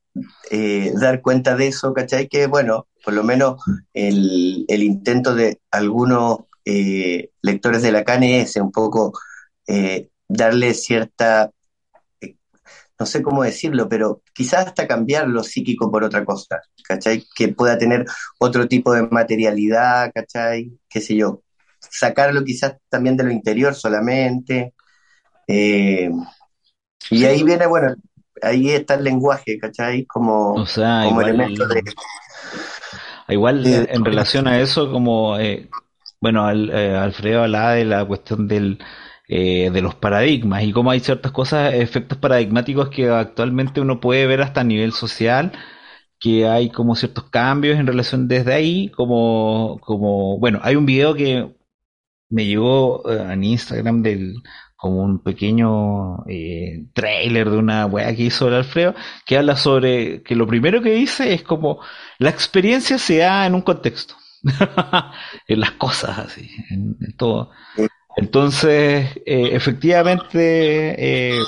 eh, 0.51 0.91
dar 0.95 1.21
cuenta 1.21 1.55
de 1.55 1.67
eso, 1.67 1.93
¿cachai? 1.93 2.27
Que 2.27 2.47
bueno, 2.47 2.87
por 3.03 3.13
lo 3.13 3.23
menos 3.23 3.61
el, 3.93 4.65
el 4.67 4.83
intento 4.83 5.35
de 5.35 5.59
algunos 5.71 6.39
lectores 7.41 7.81
de 7.81 7.91
Lacan 7.91 8.23
es 8.23 8.55
un 8.55 8.71
poco 8.71 9.11
darle 10.29 10.73
cierta, 10.73 11.51
no 12.99 13.05
sé 13.05 13.21
cómo 13.23 13.43
decirlo, 13.43 13.89
pero 13.89 14.21
quizás 14.33 14.67
hasta 14.67 14.87
cambiar 14.87 15.27
lo 15.27 15.43
psíquico 15.43 15.91
por 15.91 16.03
otra 16.03 16.23
cosa, 16.25 16.61
¿cachai? 16.87 17.25
Que 17.35 17.49
pueda 17.49 17.77
tener 17.77 18.05
otro 18.39 18.67
tipo 18.67 18.93
de 18.93 19.03
materialidad, 19.03 20.11
¿cachai? 20.13 20.71
Qué 20.89 21.01
sé 21.01 21.15
yo, 21.15 21.41
sacarlo 21.79 22.43
quizás 22.43 22.75
también 22.89 23.17
de 23.17 23.23
lo 23.25 23.31
interior 23.31 23.75
solamente. 23.75 24.73
eh, 25.47 26.09
y 27.09 27.25
ahí 27.25 27.43
viene, 27.43 27.65
bueno, 27.67 27.95
ahí 28.41 28.69
está 28.71 28.95
el 28.95 29.03
lenguaje, 29.03 29.57
¿cachai? 29.59 30.05
Como, 30.05 30.55
O 30.55 30.65
sea, 30.65 31.03
como 31.03 31.21
igual, 31.21 31.29
elemento 31.29 31.67
de, 31.67 31.83
igual 33.29 33.63
de- 33.63 33.75
en 33.75 33.87
en 33.89 34.05
relación 34.05 34.47
a 34.47 34.59
eso, 34.59 34.91
como, 34.91 35.37
eh, 35.39 35.69
bueno, 36.21 36.45
al- 36.45 36.69
eh, 36.69 36.95
Alfredo 36.95 37.43
hablaba 37.43 37.73
de 37.73 37.85
la 37.85 38.05
cuestión 38.05 38.47
del, 38.47 38.79
eh, 39.27 39.69
de 39.71 39.81
los 39.81 39.95
paradigmas 39.95 40.63
y 40.63 40.71
cómo 40.73 40.91
hay 40.91 40.99
ciertas 40.99 41.31
cosas, 41.31 41.73
efectos 41.75 42.17
paradigmáticos 42.17 42.89
que 42.89 43.09
actualmente 43.09 43.81
uno 43.81 43.99
puede 43.99 44.27
ver 44.27 44.41
hasta 44.41 44.61
a 44.61 44.63
nivel 44.65 44.93
social, 44.93 45.51
que 46.19 46.47
hay 46.47 46.69
como 46.71 46.95
ciertos 46.95 47.25
cambios 47.29 47.79
en 47.79 47.87
relación 47.87 48.27
desde 48.27 48.53
ahí, 48.53 48.89
como, 48.91 49.79
como, 49.81 50.39
bueno, 50.39 50.59
hay 50.63 50.75
un 50.75 50.85
video 50.85 51.13
que 51.15 51.53
me 52.29 52.45
llegó 52.45 53.09
eh, 53.09 53.33
en 53.33 53.43
Instagram 53.43 54.01
del 54.01 54.35
como 54.75 55.01
un 55.03 55.23
pequeño 55.23 56.25
eh, 56.27 56.87
trailer 56.93 57.49
de 57.49 57.57
una 57.57 57.85
weá 57.85 58.13
que 58.15 58.23
hizo 58.23 58.49
el 58.49 58.55
Alfredo, 58.55 58.95
que 59.25 59.37
habla 59.37 59.55
sobre 59.55 60.23
que 60.23 60.35
lo 60.35 60.45
primero 60.47 60.81
que 60.81 60.91
dice 60.91 61.33
es 61.33 61.43
como 61.43 61.79
la 62.19 62.29
experiencia 62.29 62.97
se 62.97 63.17
da 63.19 63.45
en 63.47 63.55
un 63.55 63.61
contexto, 63.61 64.15
en 65.47 65.59
las 65.61 65.71
cosas 65.71 66.19
así, 66.19 66.49
en, 66.69 66.97
en 66.99 67.15
todo. 67.17 67.51
Entonces, 68.15 69.07
eh, 69.25 69.49
efectivamente, 69.53 70.95
eh, 70.97 71.39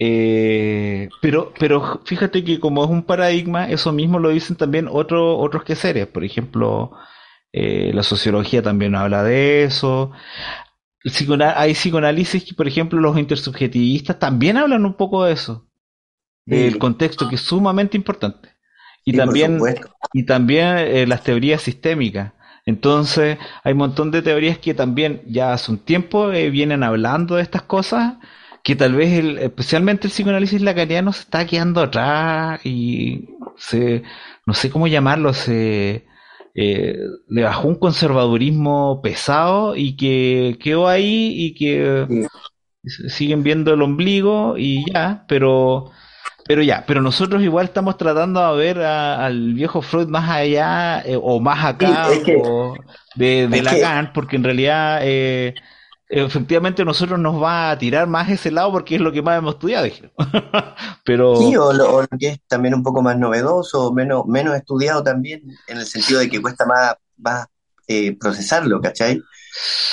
eh, 0.00 1.08
pero, 1.20 1.52
pero 1.58 2.00
fíjate 2.04 2.44
que 2.44 2.60
como 2.60 2.84
es 2.84 2.90
un 2.90 3.02
paradigma, 3.02 3.68
eso 3.68 3.92
mismo 3.92 4.18
lo 4.18 4.28
dicen 4.30 4.56
también 4.56 4.88
otros 4.90 5.36
otros 5.38 5.64
quehaceres. 5.64 6.06
Por 6.06 6.24
ejemplo, 6.24 6.92
la 7.52 8.02
sociología 8.02 8.62
también 8.62 8.94
habla 8.94 9.22
de 9.24 9.64
eso. 9.64 10.12
Hay 11.56 11.74
psicoanálisis 11.74 12.44
que, 12.44 12.54
por 12.54 12.68
ejemplo, 12.68 13.00
los 13.00 13.18
intersubjetivistas 13.18 14.18
también 14.18 14.56
hablan 14.56 14.84
un 14.84 14.94
poco 14.94 15.24
de 15.24 15.32
eso, 15.32 15.66
del 16.46 16.72
Sí. 16.74 16.78
contexto, 16.78 17.28
que 17.28 17.36
es 17.36 17.42
sumamente 17.42 17.96
importante. 17.96 18.50
Y 19.04 19.12
Sí, 19.12 19.16
también, 19.18 19.60
y 20.12 20.24
también 20.24 21.08
las 21.08 21.22
teorías 21.24 21.62
sistémicas. 21.62 22.32
Entonces, 22.68 23.38
hay 23.64 23.72
un 23.72 23.78
montón 23.78 24.10
de 24.10 24.20
teorías 24.22 24.58
que 24.58 24.74
también 24.74 25.22
ya 25.26 25.52
hace 25.54 25.70
un 25.72 25.78
tiempo 25.78 26.32
eh, 26.32 26.50
vienen 26.50 26.82
hablando 26.82 27.36
de 27.36 27.42
estas 27.42 27.62
cosas, 27.62 28.16
que 28.62 28.76
tal 28.76 28.94
vez 28.94 29.18
el, 29.18 29.38
especialmente 29.38 30.06
el 30.06 30.12
psicoanálisis 30.12 30.60
lacaniano 30.60 31.12
se 31.12 31.22
está 31.22 31.46
quedando 31.46 31.80
atrás 31.80 32.60
y 32.66 33.28
se, 33.56 34.02
no 34.46 34.52
sé 34.54 34.70
cómo 34.70 34.86
llamarlo, 34.86 35.32
se 35.32 36.06
eh, 36.54 36.96
le 37.28 37.42
bajó 37.42 37.68
un 37.68 37.76
conservadurismo 37.78 39.00
pesado 39.02 39.74
y 39.76 39.96
que 39.96 40.58
quedó 40.60 40.88
ahí 40.88 41.32
y 41.36 41.54
que 41.54 42.06
Sí. 42.08 42.26
siguen 43.08 43.42
viendo 43.42 43.72
el 43.74 43.82
ombligo 43.82 44.56
y 44.58 44.84
ya, 44.92 45.24
pero 45.28 45.90
pero 46.48 46.62
ya, 46.62 46.82
pero 46.86 47.00
nosotros 47.00 47.42
igual 47.42 47.66
estamos 47.66 47.96
tratando 47.96 48.56
de 48.56 48.64
ver 48.64 48.82
a- 48.82 49.24
al 49.26 49.52
viejo 49.54 49.82
Freud 49.82 50.08
más 50.08 50.28
allá 50.28 51.02
eh, 51.02 51.16
o 51.20 51.38
más 51.40 51.64
acá 51.64 52.06
Sí, 52.08 52.18
es 52.18 52.24
que- 52.24 52.42
o 52.44 52.74
de, 53.14 53.46
de 53.48 53.56
que- 53.58 53.62
Lacan, 53.62 54.12
porque 54.12 54.36
en 54.36 54.44
realidad 54.44 55.00
eh, 55.02 55.54
efectivamente 56.08 56.84
nosotros 56.84 57.18
nos 57.20 57.40
va 57.40 57.70
a 57.70 57.78
tirar 57.78 58.06
más 58.06 58.30
ese 58.30 58.50
lado 58.50 58.72
porque 58.72 58.94
es 58.96 59.00
lo 59.00 59.12
que 59.12 59.20
más 59.22 59.38
hemos 59.38 59.54
estudiado, 59.54 59.84
dije. 59.84 60.10
pero 61.04 61.36
Sí, 61.36 61.54
o 61.56 61.72
lo, 61.72 61.96
o 61.96 62.00
lo 62.02 62.08
que 62.18 62.28
es 62.28 62.40
también 62.48 62.74
un 62.74 62.82
poco 62.82 63.02
más 63.02 63.18
novedoso, 63.18 63.92
menos, 63.92 64.24
menos 64.26 64.56
estudiado 64.56 65.02
también, 65.02 65.42
en 65.66 65.76
el 65.78 65.86
sentido 65.86 66.20
de 66.20 66.30
que 66.30 66.40
cuesta 66.40 66.64
más, 66.64 66.94
más 67.18 67.46
eh, 67.88 68.16
procesarlo, 68.18 68.80
¿cachai? 68.80 69.20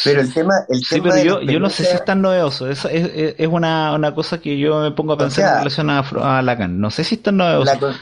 Pero 0.04 0.22
el 0.22 0.34
tema, 0.34 0.54
el 0.70 0.88
sí, 0.88 1.02
tema 1.02 1.16
pero 1.16 1.18
yo, 1.18 1.42
yo 1.42 1.60
no 1.60 1.70
sé 1.70 1.86
si 1.86 1.96
es 1.96 2.04
tan 2.06 2.22
novedoso. 2.22 2.70
Es, 2.70 2.86
es, 2.86 3.36
es- 3.40 3.48
una, 3.48 3.94
una 3.96 4.14
cosa 4.14 4.40
que 4.40 4.58
yo 4.60 4.82
me 4.82 4.92
pongo 4.92 5.14
a 5.14 5.18
O 5.18 5.28
pensar 5.28 5.46
en 5.46 5.54
sea, 5.54 5.56
relación 5.56 5.90
a, 5.90 6.42
Lacan. 6.42 6.80
No 6.80 6.92
sé 6.92 7.04
si 7.04 7.16
es 7.16 7.24
tan 7.24 7.38
novedoso. 7.38 7.64
la, 7.64 7.80
con- 7.80 7.96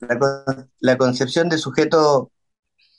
la, 0.00 0.18
con- 0.18 0.70
la 0.80 0.96
concepción 0.98 1.48
de 1.48 1.58
sujeto 1.58 2.32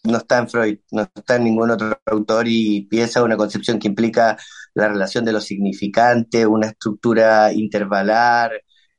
no 0.06 0.18
está 0.20 0.40
en 0.40 0.50
Freud, 0.50 0.80
no 0.92 1.04
está 1.16 1.38
en 1.38 1.46
ningún 1.46 1.72
otro 1.72 2.00
autor 2.08 2.48
y 2.48 2.84
piensa 2.90 3.24
una 3.24 3.38
concepción 3.38 3.80
que 3.80 3.88
implica 3.90 4.38
la 4.76 4.90
relación 4.90 5.26
de 5.26 5.34
los 5.34 5.46
significantes, 5.46 6.46
una 6.48 6.68
estructura 6.70 7.54
intervalar, 7.54 8.52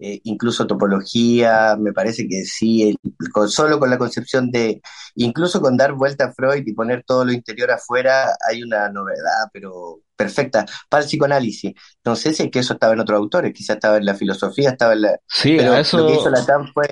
eh, 0.02 0.20
incluso 0.24 0.66
topología, 0.66 1.76
me 1.78 1.92
parece 1.92 2.26
que 2.28 2.44
sí, 2.44 2.82
el- 2.90 2.98
con, 3.32 3.48
solo 3.48 3.78
con 3.78 3.90
la 3.90 3.98
concepción 3.98 4.50
de, 4.50 4.80
incluso 5.14 5.60
con 5.60 5.76
dar 5.76 5.92
vuelta 5.94 6.26
a 6.26 6.32
Freud 6.32 6.64
y 6.66 6.74
poner 6.74 7.04
todo 7.04 7.24
lo 7.24 7.32
interior 7.32 7.70
afuera, 7.70 8.34
hay 8.48 8.62
una 8.62 8.88
novedad, 8.90 9.48
pero 9.52 10.00
perfecta, 10.16 10.66
para 10.88 11.02
el 11.02 11.08
psicoanálisis. 11.08 11.72
No 12.04 12.16
sé 12.16 12.32
si 12.34 12.44
es 12.44 12.50
que 12.50 12.60
eso 12.60 12.74
estaba 12.74 12.94
en 12.94 13.00
otros 13.00 13.18
autores, 13.18 13.52
quizás 13.54 13.76
estaba 13.76 13.96
en 13.96 14.04
la 14.06 14.14
filosofía, 14.14 14.70
estaba 14.70 14.92
en 14.94 15.02
la... 15.02 15.18
Sí, 15.26 15.56
Pero 15.56 15.74
a 15.74 15.82
lo 15.92 16.04
que 16.06 16.12
eso. 16.12 16.14
hizo 16.14 16.30
Lacan 16.30 16.68
fue, 16.72 16.88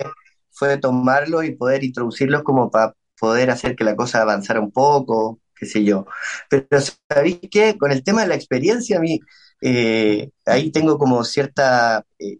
fue 0.51 0.79
tomarlo 0.79 1.43
y 1.43 1.55
poder 1.57 1.85
introducirlos 1.85 2.43
como 2.43 2.71
para 2.71 2.95
poder 3.19 3.51
hacer 3.51 3.77
que 3.77 3.85
la 3.85 3.97
cosa 3.97 4.23
avanzara 4.23 4.61
un 4.61 4.73
poco, 4.73 5.41
qué 5.55 5.67
sé 5.67 5.85
yo. 5.85 6.07
Pero 6.49 6.67
¿sabéis 7.11 7.41
qué? 7.51 7.77
Con 7.79 7.93
el 7.93 8.03
tema 8.05 8.23
de 8.23 8.29
la 8.29 8.35
experiencia, 8.35 8.99
a 8.99 9.01
mí 9.01 9.21
eh, 9.61 10.31
ahí 10.47 10.71
tengo 10.73 10.99
como 10.99 11.25
cierta 11.25 12.05
eh, 12.19 12.39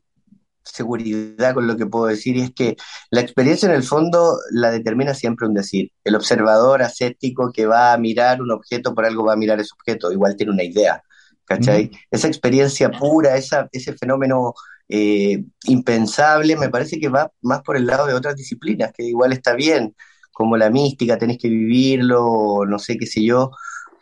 seguridad 0.73 1.55
con 1.55 1.67
lo 1.67 1.77
que 1.77 1.87
puedo 1.87 2.07
decir, 2.07 2.37
y 2.37 2.43
es 2.43 2.53
que 2.55 2.77
la 3.11 3.21
experiencia 3.21 3.69
en 3.69 3.75
el 3.75 3.83
fondo 3.83 4.39
la 4.51 4.71
determina 4.71 5.15
siempre 5.15 5.47
un 5.47 5.55
decir. 5.55 5.91
El 6.05 6.15
observador 6.15 6.83
ascético 6.83 7.53
que 7.53 7.67
va 7.67 7.93
a 7.93 7.99
mirar 7.99 8.43
un 8.43 8.51
objeto, 8.53 8.95
por 8.95 9.05
algo 9.05 9.25
va 9.25 9.35
a 9.35 9.37
mirar 9.37 9.61
ese 9.61 9.75
objeto, 9.75 10.13
igual 10.13 10.37
tiene 10.37 10.53
una 10.53 10.65
idea, 10.65 11.03
¿cachai? 11.45 11.91
Esa 12.11 12.29
experiencia 12.29 12.91
pura, 12.91 13.37
esa, 13.37 13.69
ese 13.73 13.95
fenómeno 13.95 14.55
eh, 14.89 15.45
impensable, 15.65 16.57
me 16.57 16.69
parece 16.69 16.99
que 16.99 17.09
va 17.09 17.31
más 17.43 17.63
por 17.63 17.77
el 17.77 17.87
lado 17.87 18.07
de 18.07 18.15
otras 18.15 18.37
disciplinas, 18.37 18.93
que 18.93 19.05
igual 19.05 19.33
está 19.33 19.55
bien, 19.55 19.95
como 20.33 20.57
la 20.57 20.71
mística, 20.71 21.19
tenés 21.19 21.39
que 21.39 21.49
vivirlo, 21.49 22.65
no 22.67 22.79
sé 22.79 22.97
qué 22.97 23.07
sé 23.07 23.23
yo, 23.25 23.51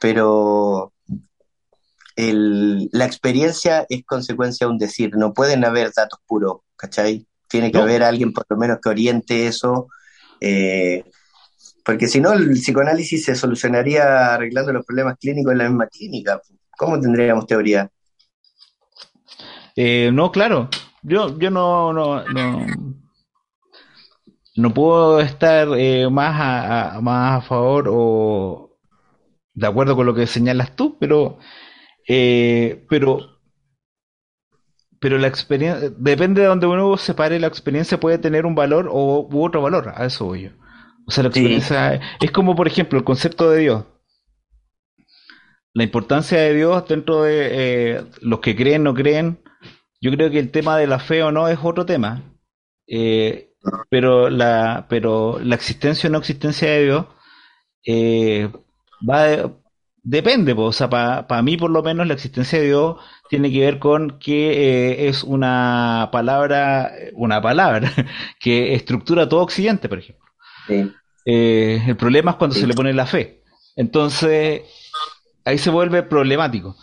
pero 0.01 0.93
el- 2.19 2.89
la 2.93 3.05
experiencia 3.07 3.87
es 3.89 4.05
consecuencia 4.05 4.67
de 4.67 4.73
un 4.73 4.79
decir, 4.79 5.17
no 5.17 5.33
pueden 5.33 5.65
haber 5.65 5.93
datos 5.97 6.19
puros, 6.27 6.59
¿cachai? 6.77 7.27
Tiene 7.49 7.71
que 7.71 7.79
No. 7.79 7.85
haber 7.85 8.03
alguien 8.03 8.33
por 8.33 8.45
lo 8.49 8.57
menos 8.57 8.79
que 8.83 8.89
oriente 8.89 9.47
eso, 9.47 9.87
eh, 10.41 11.05
porque 11.85 12.09
si 12.09 12.21
no 12.21 12.33
el 12.33 12.51
psicoanálisis 12.55 13.25
se 13.25 13.35
solucionaría 13.35 14.35
arreglando 14.35 14.73
los 14.73 14.85
problemas 14.85 15.17
clínicos 15.19 15.53
en 15.53 15.59
la 15.59 15.69
misma 15.69 15.87
clínica. 15.87 16.41
¿Cómo 16.77 17.01
tendríamos 17.01 17.47
teoría? 17.47 17.89
Eh, 19.77 20.11
no, 20.13 20.31
claro. 20.33 20.69
Yo, 21.03 21.39
yo 21.39 21.51
no, 21.51 21.93
no, 21.93 22.27
no, 22.29 22.67
no 24.57 24.75
puedo 24.75 25.21
estar 25.21 25.69
eh, 25.77 26.09
más 26.11 26.35
a, 26.41 26.97
a- 26.97 27.01
más 27.01 27.39
a 27.39 27.47
favor 27.47 27.89
o 27.89 28.77
de 29.55 29.67
acuerdo 29.67 29.97
con 29.97 30.07
lo 30.07 30.15
que 30.15 30.27
señalas 30.27 30.75
tú, 30.77 30.97
pero, 30.99 31.39
eh, 32.09 32.85
pero, 32.89 33.19
pero 35.01 35.19
la 35.19 35.29
experiencia, 35.29 35.91
depende 35.97 36.41
de 36.43 36.49
donde 36.49 36.67
uno 36.67 36.97
se 36.97 37.15
pare, 37.15 37.39
la 37.39 37.47
experiencia 37.47 38.01
puede 38.01 38.19
tener 38.19 38.47
un 38.47 38.55
valor 38.55 38.89
o 38.91 39.29
u 39.31 39.45
otro 39.45 39.63
valor. 39.63 39.93
A 39.95 40.07
eso 40.07 40.25
voy 40.27 40.43
yo. 40.45 40.51
O 41.07 41.11
sea, 41.11 41.25
la 41.25 41.31
Sí. 41.33 41.41
experiencia 41.41 42.01
es 42.21 42.31
como, 42.33 42.55
por 42.57 42.67
ejemplo, 42.67 42.99
el 42.99 43.05
concepto 43.05 43.51
de 43.51 43.61
Dios. 43.61 43.85
la 45.75 45.85
importancia 45.85 46.39
de 46.41 46.55
Dios 46.55 46.87
dentro 46.89 47.23
de 47.23 47.49
eh, 47.97 48.05
los 48.21 48.41
que 48.41 48.57
creen, 48.57 48.83
no 48.83 48.95
creen. 48.95 49.41
Yo 50.01 50.11
creo 50.13 50.31
que 50.31 50.39
el 50.39 50.51
tema 50.51 50.77
de 50.79 50.87
la 50.87 50.99
fe 50.99 51.23
o 51.23 51.33
no 51.33 51.49
es 51.49 51.59
otro 51.63 51.87
tema. 51.87 52.23
Eh, 52.87 53.53
pero 53.91 54.31
la 54.31 54.87
pero 54.89 55.39
la 55.43 55.55
existencia 55.57 56.09
o 56.09 56.13
no 56.13 56.19
existencia 56.19 56.71
de 56.71 56.85
Dios 56.85 57.07
eh, 57.87 58.51
va 59.09 59.53
depende, 60.03 60.55
o 60.57 60.73
sea, 60.73 60.89
para 60.89 61.43
mí 61.43 61.57
por 61.57 61.71
lo 61.71 61.83
menos 61.83 62.07
la 62.07 62.15
existencia 62.15 62.59
de 62.59 62.67
Dios 62.67 62.97
tiene 63.29 63.51
que 63.53 63.61
ver 63.61 63.79
con 63.79 64.19
que 64.19 64.51
eh, 64.51 65.09
es 65.09 65.23
una 65.23 66.09
palabra, 66.13 66.93
una 67.15 67.41
palabra 67.43 67.93
que 68.41 68.75
estructura 68.75 69.29
todo 69.29 69.43
Occidente, 69.43 69.89
por 69.89 69.99
ejemplo. 69.99 70.25
Eh, 71.25 71.83
el 71.87 71.97
problema 71.97 72.33
es 72.33 72.37
cuando 72.37 72.57
se 72.57 72.67
le 72.67 72.75
pone 72.75 72.93
la 72.93 73.07
fe. 73.07 73.43
Entonces, 73.77 74.63
ahí 75.45 75.59
se 75.59 75.71
vuelve 75.71 76.03
problemático. 76.03 76.77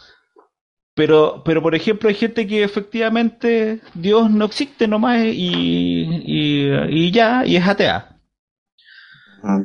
Pero, 0.96 1.42
pero 1.44 1.62
por 1.62 1.76
ejemplo, 1.76 2.08
hay 2.08 2.16
gente 2.16 2.48
que 2.48 2.64
efectivamente 2.64 3.82
Dios 3.94 4.32
no 4.32 4.46
existe 4.46 4.88
nomás 4.88 5.20
y, 5.26 6.08
y, 6.26 7.12
ya, 7.12 7.46
y 7.46 7.58
es 7.58 7.68
atea. 7.68 8.18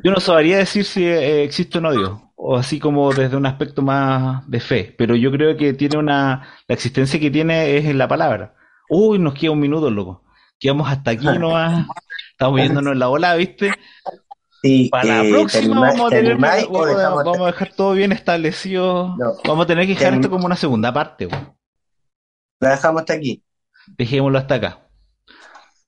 Yo 0.03 0.11
no 0.11 0.21
sabría 0.21 0.59
decir 0.59 0.85
si 0.85 1.05
eh, 1.05 1.45
existe 1.45 1.79
o 1.79 1.81
no 1.81 1.93
Dios, 1.93 2.21
o 2.43 2.57
así 2.57 2.81
como 2.81 3.13
desde 3.13 3.37
un 3.37 3.45
aspecto 3.45 3.83
más 3.83 4.49
de 4.49 4.61
fe, 4.61 4.95
pero 4.97 5.15
yo 5.15 5.31
creo 5.31 5.59
que 5.59 5.75
tiene 5.75 5.99
una, 5.99 6.49
la 6.67 6.75
existencia 6.75 7.21
que 7.21 7.31
tiene 7.31 7.77
es 7.77 7.85
en 7.85 7.99
la 7.99 8.09
palabra. 8.09 8.55
Uy, 8.89 9.19
nos 9.19 9.35
queda 9.35 9.51
un 9.51 9.61
minuto, 9.61 9.91
loco. 9.91 10.25
Quedamos 10.59 10.91
hasta 10.91 11.11
aquí 11.11 11.27
nomás, 11.27 11.87
estamos 12.33 12.57
viéndonos 12.57 12.95
en 12.95 12.99
la 12.99 13.09
ola, 13.11 13.35
¿viste? 13.35 13.73
Para 14.91 15.23
la 15.23 15.31
próxima 15.31 15.81
vamos 15.81 16.07
a, 16.07 16.17
tener, 16.17 16.37
vamos, 16.39 17.41
a 17.41 17.47
dejar 17.47 17.73
todo 17.75 17.93
bien 17.93 18.13
establecido. 18.13 19.17
vamos 19.45 19.65
a 19.65 19.67
tener 19.67 19.87
que 19.87 19.95
dejar 19.95 20.15
esto 20.15 20.31
como 20.31 20.47
una 20.47 20.57
segunda 20.57 20.93
parte. 20.93 21.29
La 22.59 22.71
dejamos 22.71 23.01
hasta 23.01 23.15
aquí. 23.15 23.43
Dejémoslo 23.87 24.39
hasta 24.39 24.55
acá. 24.55 24.89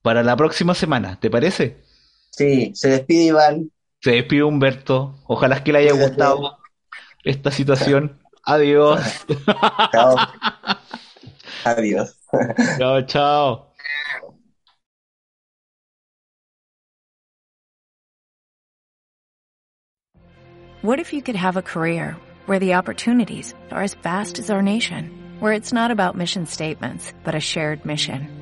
Para 0.03 0.23
la 0.23 0.37
próxima 0.37 0.75
semana, 0.75 1.19
¿te 1.19 1.31
parece? 1.31 1.83
Sí, 2.31 2.73
se 2.75 2.91
despide 2.91 3.25
Iván. 3.25 3.71
Se 4.03 4.11
despide 4.11 4.43
Humberto. 4.43 5.15
Ojalá 5.27 5.63
que 5.63 5.73
le 5.73 5.79
haya 5.79 5.93
gustado 5.93 6.59
esta 7.23 7.51
situación. 7.51 8.19
Adiós. 8.45 9.25
Chao. 9.93 10.17
Adiós. 11.65 12.19
Chao, 12.79 13.03
chao. 13.03 13.69
What 20.83 20.99
if 20.99 21.13
you 21.13 21.23
could 21.23 21.37
have 21.37 21.57
a 21.57 21.63
career 21.63 22.17
where 22.47 22.59
the 22.59 22.75
opportunities 22.75 23.55
are 23.71 23.85
as 23.85 23.95
vast 23.95 24.41
as 24.41 24.51
our 24.51 24.63
nation, 24.63 25.37
where 25.39 25.53
it's 25.53 25.73
not 25.73 25.93
about 25.93 26.17
mission 26.17 26.47
statements, 26.47 27.13
but 27.23 27.37
a 27.37 27.41
shared 27.41 27.87
mission? 27.87 28.42